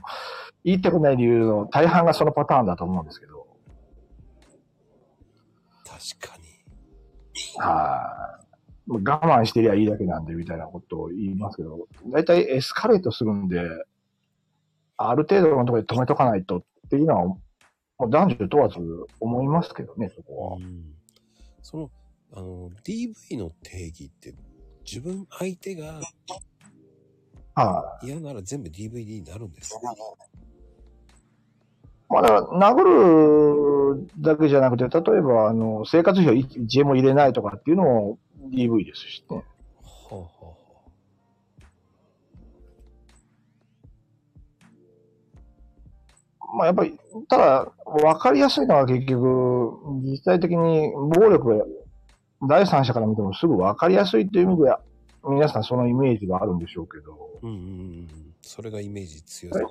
[0.65, 3.47] 言いたくない理由の大半がそのパターンだと思うんですけど、
[5.85, 6.42] 確かに。
[7.59, 8.39] は
[8.87, 8.91] い。
[8.91, 13.63] もう我慢してりゃいいだけなんでみたいなことを言いますけど、大体エスカレートするんで、
[14.97, 17.41] ある程度のところで止めとかないとっていうのは、も
[18.01, 18.79] う男女問わず
[19.21, 20.57] 思いますけどね、そこは。
[20.57, 20.95] うん。
[21.63, 21.91] その、
[22.35, 24.35] あの、DV の定義って、
[24.85, 26.01] 自分相手が
[27.55, 29.93] は嫌なら全部 DVD になるんですか？
[29.93, 29.97] い。
[32.09, 33.82] まあだから、殴る
[34.19, 38.19] だけじゃなくて、例えば、あの、生活費を1円も入れないとかっていうのも
[38.51, 39.43] DV ですしね。
[39.83, 40.63] ほうほうほ
[46.55, 51.65] まあやっぱり、ただ、わかりやすいのは結局、実際的に暴力が、
[52.47, 54.81] 第三者から見てもすぐわかりやすいっていう意味では、
[55.25, 57.13] 皆さんそのイメージがあるんでしょうけど、
[57.43, 57.47] う。
[57.47, 57.63] うんうんう
[58.03, 58.09] ん。
[58.43, 59.69] それがイメージ強そう。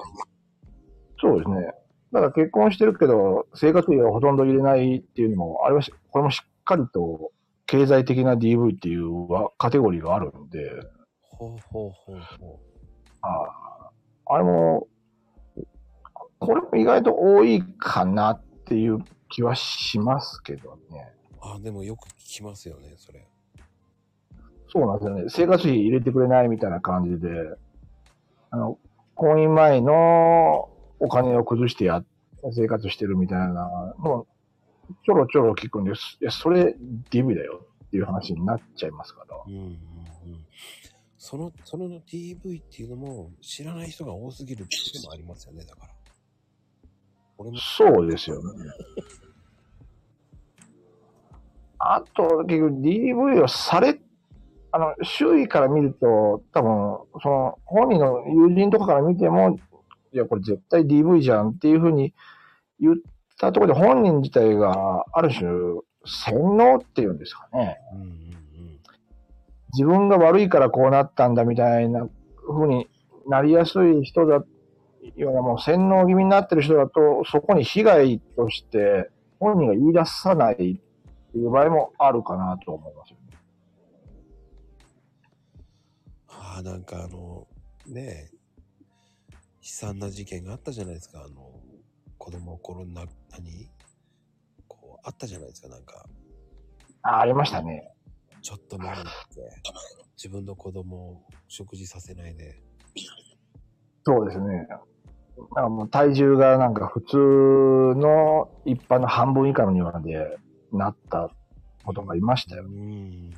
[1.19, 1.80] そうですね。
[2.11, 7.31] だから結婚してるけど、生活費をほとんど入れないっていうのも、あれはし、これもしっかりと、
[7.65, 10.71] 経済的な DV っていうわカテゴリーがあるんで、
[11.21, 12.59] ほうほうほうほ
[13.21, 13.91] あ
[14.25, 14.87] あれも、
[16.39, 18.99] これも意外と多いかなっていう
[19.29, 21.13] 気はしますけどね。
[21.41, 21.55] う。
[21.55, 23.25] あ、でもよく聞きますよね、それ。
[24.67, 25.23] そうなんですよね。
[25.29, 27.29] 生活費入れてくれないみたいな感じで、
[28.49, 28.77] あの、
[29.15, 30.69] 婚姻前の
[31.01, 32.03] お金を崩してや、
[32.53, 34.27] 生活してるみたいなのを
[35.03, 36.17] ちょろちょろ聞くんです。
[36.21, 36.75] いや、それ
[37.09, 39.35] DV だよっていう話になっちゃいますから。
[39.47, 39.77] うんうんうん。
[41.17, 45.93] その、その DV っていうのも知らない人が多すぎるっていうのもありますよね、だから。
[47.37, 48.71] 俺も、そうですよね。
[51.79, 53.99] あと、結局 DV をされ、
[54.71, 59.57] あの、周囲から見ると、多分、その、本人の友人とかから見ても、
[60.13, 62.13] いや、これ絶対 DV じゃんっていうふうに
[62.79, 62.95] 言っ
[63.39, 65.49] たところで本人自体が、ある種、
[66.05, 67.77] 洗脳っていうんですかね。
[67.93, 68.79] うんうんうん。
[69.73, 72.07] 自分が悪いからこうなったんだみたいな
[72.47, 72.87] 風に
[73.27, 74.43] なりやすい人だ、
[75.15, 79.09] ようなもう洗脳気味になってる人だと、そこに被害として
[79.39, 83.37] 本人が言い出さないっていう場合もあるかなと思いますよね。
[86.27, 87.47] ああ、なんかあの、
[87.87, 88.40] ねえ、
[89.61, 91.51] 悲惨な事件があったじゃないですか、あの、
[92.17, 93.69] 子供の頃な、何？
[94.67, 96.05] こう、あったじゃないですか、なんか、
[97.03, 97.93] あありましたね。
[98.41, 99.09] ちょっと前にって、
[100.17, 102.61] 自分の子供を食事させないで、
[104.03, 104.67] そうですね。
[105.55, 107.17] なんかもう体重がなんか普通
[107.99, 110.37] の一般の半分以下のにまで
[110.71, 111.29] なった
[111.83, 112.67] ことがいましたよう。
[112.67, 113.33] ん。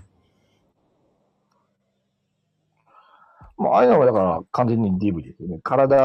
[3.57, 5.59] もうああいうのがだから完全に DV ですよね。
[5.63, 5.95] 体、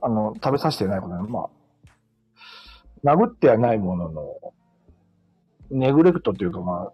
[0.00, 1.50] あの、食べさせてないことは、ま
[3.04, 4.54] あ、殴ってはないものの、
[5.70, 6.92] ネグレクトというかまあ、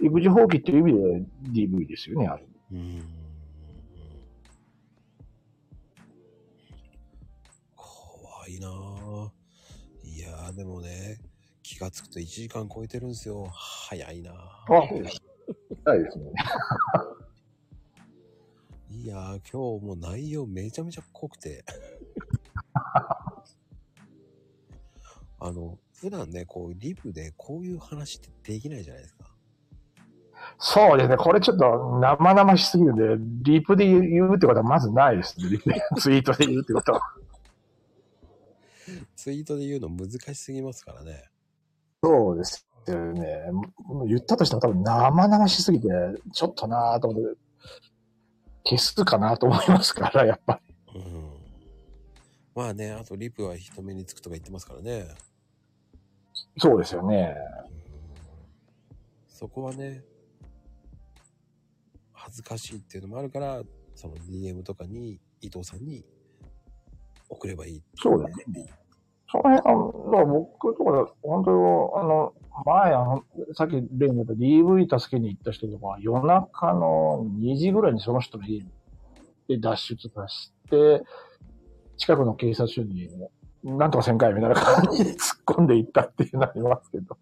[0.00, 2.44] 育児放棄っていう意味で DV ですよね、あれ。
[2.72, 3.02] うん。
[7.76, 9.30] 怖いなぁ。
[10.04, 11.18] いやー、でもね、
[11.62, 13.46] 気がつくと1時間超えてるんですよ。
[13.50, 14.34] 早いなぁ。
[14.34, 15.22] あ、そうです。
[15.84, 16.24] ないですね。
[18.94, 21.64] いやー、今日も内容めちゃめちゃ濃くて。
[25.40, 29.24] あの、普段ね、こう、リプでこういう話ってできないじゃないですか。
[30.58, 31.16] そうですね。
[31.16, 35.48] これちょっと生々しすぎるんで、リプで言うってことはまずないですね。
[35.48, 37.00] リプでツイートで言うってことは。
[39.16, 41.24] ツイートで言うの難しすぎますからね。
[42.04, 43.50] そうですよね。
[44.06, 45.88] 言ったとしても多分生々しすぎて、
[46.32, 47.38] ちょっとなぁと思って、
[48.64, 50.60] 消すかなと思いますから、やっぱ
[50.94, 51.00] り。
[51.00, 51.30] うん。
[52.54, 55.06] まあね、あとリプは人目につくとか言ってますからね。
[56.58, 57.34] そうですよね。
[57.66, 57.72] うん
[59.42, 60.04] そこはね、
[62.12, 63.60] 恥ずかしいっていうのもあるから、
[63.96, 66.04] その DM とかに伊藤さんに
[67.28, 67.82] 送ればいい。
[67.96, 68.72] そうですね。
[69.28, 72.32] その辺、あの、だから僕とかで、本当あの、
[72.64, 72.92] 前、
[73.54, 78.64] さっき例に出た DV 助けに行った人とか、夜中の2時ぐらいにその人の家
[79.48, 81.02] で脱出さして、
[81.96, 83.08] 近くの警察署に、
[83.64, 87.16] なんとか1000回みたいな感じで突っ込んでいったっていうのありますけど。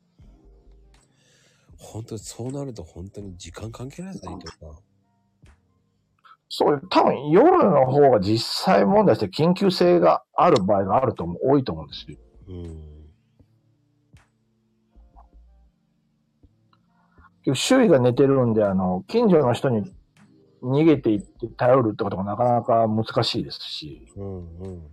[1.78, 4.70] 本当にそうなると本当に時間関係ないですね、伊藤さん。
[6.48, 12.18] そう、多分夜の方が実際問題として緊急性がある場合があると思う、多いと思うんですよ。
[12.48, 12.99] うん。
[17.54, 19.90] 周囲が寝てるんで、あの、近所の人に
[20.62, 24.06] 逃げていって頼るってこともなかなか難しいですし。
[24.16, 24.90] うんうん。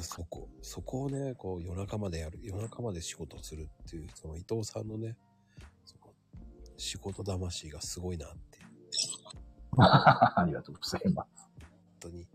[0.00, 5.16] そこ、そこをね、こう夜中までやる、夜中まで仕事するっていう、その伊藤さんのね、
[5.84, 6.12] その
[6.76, 8.58] 仕事魂がすごいなって、
[9.72, 11.44] 本 ありがとうございます。
[12.04, 12.26] 当に。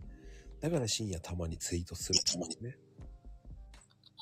[0.59, 2.77] だから深夜たまにツイートするんですね。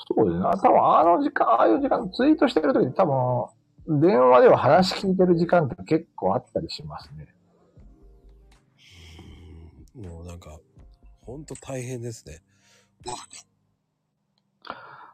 [0.05, 0.43] そうですね。
[0.43, 7.27] 多分あの時間、ああいう時間、ツイートしてる時に多分、電話では話聞いてる時間って結構あったりしますね。
[7.31, 7.37] うん
[9.97, 10.59] もうなんか、
[11.21, 12.41] ほんと大変ですね。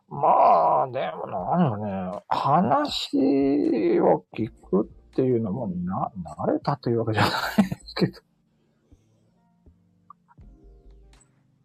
[0.10, 6.12] まあ、でもなんだね、話を聞くっていうのもな、
[6.46, 8.22] 慣れたというわけじゃないですけど。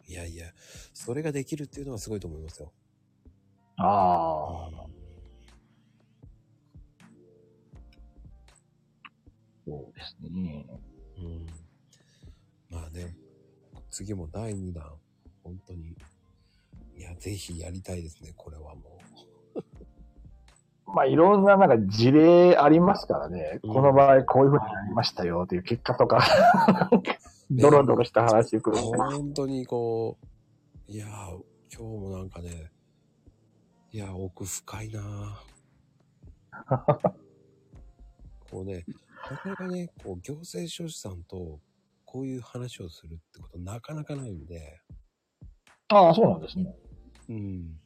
[0.07, 0.47] いやいや、
[0.95, 2.73] それができるっていうのはすごいと思いますよ。
[3.79, 4.71] ああ、
[9.67, 10.67] そうですね。
[11.19, 11.47] うん。
[12.71, 13.17] まあね、
[13.91, 14.85] 次も第2弾、
[15.45, 15.97] 本当に。
[16.97, 18.99] いや、ぜひやりたいですね、これはも
[20.95, 23.61] まあ、いろんななんか事例ありますからね。
[23.63, 26.25] うんこの場合こういうふうになりましたよっていう結果とか、
[27.51, 28.75] ドロドロした話くう。
[28.75, 28.81] る。
[28.81, 30.17] 本当にこ
[30.89, 31.11] う、いやー、
[31.73, 32.71] 今日もなんかね、
[33.91, 35.49] いや、奥深いなぁ
[38.51, 38.85] こうね、
[39.31, 41.61] なかなかね、こう、行政書士さんと、
[42.05, 44.81] こういう話をするってことなかなかないんで、
[45.89, 46.75] ああ、そうなんですね。
[47.31, 47.81] うん。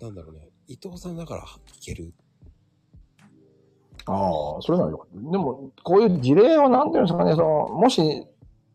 [0.00, 2.14] なんだろうね、伊藤さんだから聞ける。
[4.06, 5.30] ああ、それならよかった。
[5.30, 8.26] でも、こういう事例をなんていうんですかね、その、もし、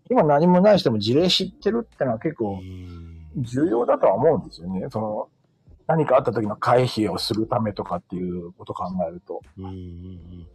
[0.10, 3.25] 今何もない人も事例知ってるってのは結う構ん。
[3.38, 4.88] 重要だとは思うんですよね。
[4.90, 5.30] その、
[5.88, 9.42] 何かあった時の回避をするためとかっていうことを考えると。
[9.58, 10.48] うんうんうん。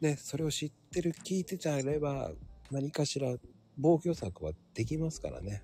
[0.00, 2.30] で、それを知ってる、聞いてちゃえれば、
[2.70, 3.34] 何かしら
[3.78, 5.62] 防御策はできますからね。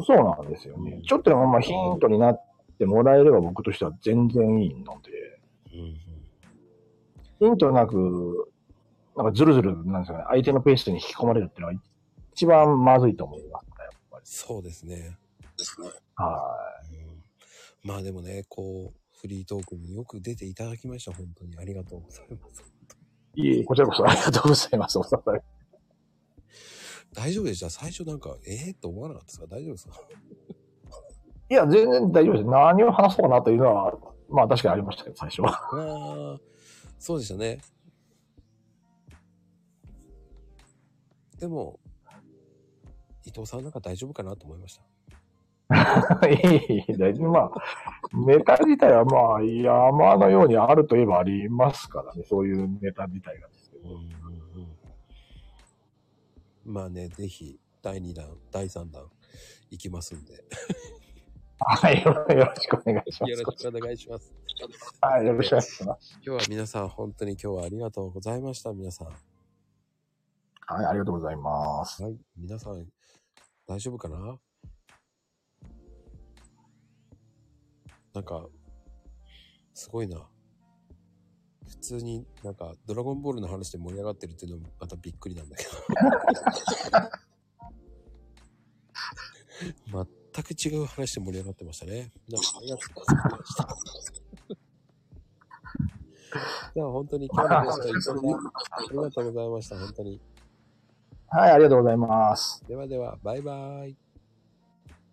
[0.00, 1.02] そうなんですよね。
[1.06, 2.44] ちょっとでもまあヒントになっ
[2.78, 5.40] てもらえれば僕としては全然いいので、
[5.74, 6.04] うん
[7.40, 8.50] ヒントなく、
[9.16, 11.74] なんかズルズル、なんですかね、相手のペースに引き込まれるっていうのは
[12.32, 14.22] 一番まずいと思いますね、やっぱり。
[14.24, 15.18] そうですね。
[16.16, 16.56] は
[17.82, 21.12] うん、まあでもね、こう、フリートークによく出ていただきました。
[21.12, 22.64] 本当にありがとうございます。
[23.34, 23.42] い。
[23.42, 24.98] いえ、こちらこそありがとうございます。
[24.98, 25.40] お支え。
[27.12, 27.70] 大丈夫でした？
[27.70, 29.46] 最初なんか、ええー、と思わなかったですか？
[29.46, 30.00] 大丈夫ですか？
[31.50, 32.44] いや、全然大丈夫です。
[32.44, 33.98] 何を話そうかなというのは、
[34.28, 35.50] まあ確かにありましたけど、最初は。
[35.52, 36.40] ああ、
[36.98, 37.60] そうでしたね。
[41.38, 41.78] でも、
[43.24, 44.82] 伊藤さんなんか大丈夫かなと思いました。
[46.28, 47.30] いえいえ、大丈夫。
[47.30, 47.52] まあ、
[48.12, 53.88] ネタ自体はまあ、山のようにあるといえばありますからね、そういうネタ自体がですけど。
[53.88, 54.02] うんうん
[56.66, 56.72] うん。
[56.74, 59.10] まあね、ぜひ、第2弾、第3弾、
[59.70, 60.44] 行きますんで。
[61.58, 63.30] はい、よろしくお願いします。
[63.30, 64.34] よろしくお願いします。
[65.00, 66.20] はい、よろしくお願いします。
[66.24, 69.06] 今日は皆さん、本当に今日はありがとうございました、皆さん。
[69.06, 72.02] はい、ありがとうございます。
[72.02, 72.86] はい、皆さん、
[73.66, 74.38] 大丈夫かな？
[78.14, 78.46] なんか、
[79.74, 80.24] すごいな。
[81.66, 85.70] 普通になんか、ドラゴンボールの話で盛り上がってるっていうのもまたびっくりなんだけど。
[90.32, 92.12] 全く違う話で盛り上がってましたね。
[92.28, 93.68] 皆さんありがとうございました。
[96.74, 99.78] では本当に今日のゲスト、ありがとうございました。
[99.78, 100.20] 本当に。
[101.28, 102.64] はい、ありがとうございます。
[102.68, 103.96] ではでは、バイバイ。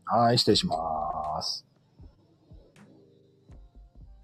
[0.06, 1.71] はい、失礼します。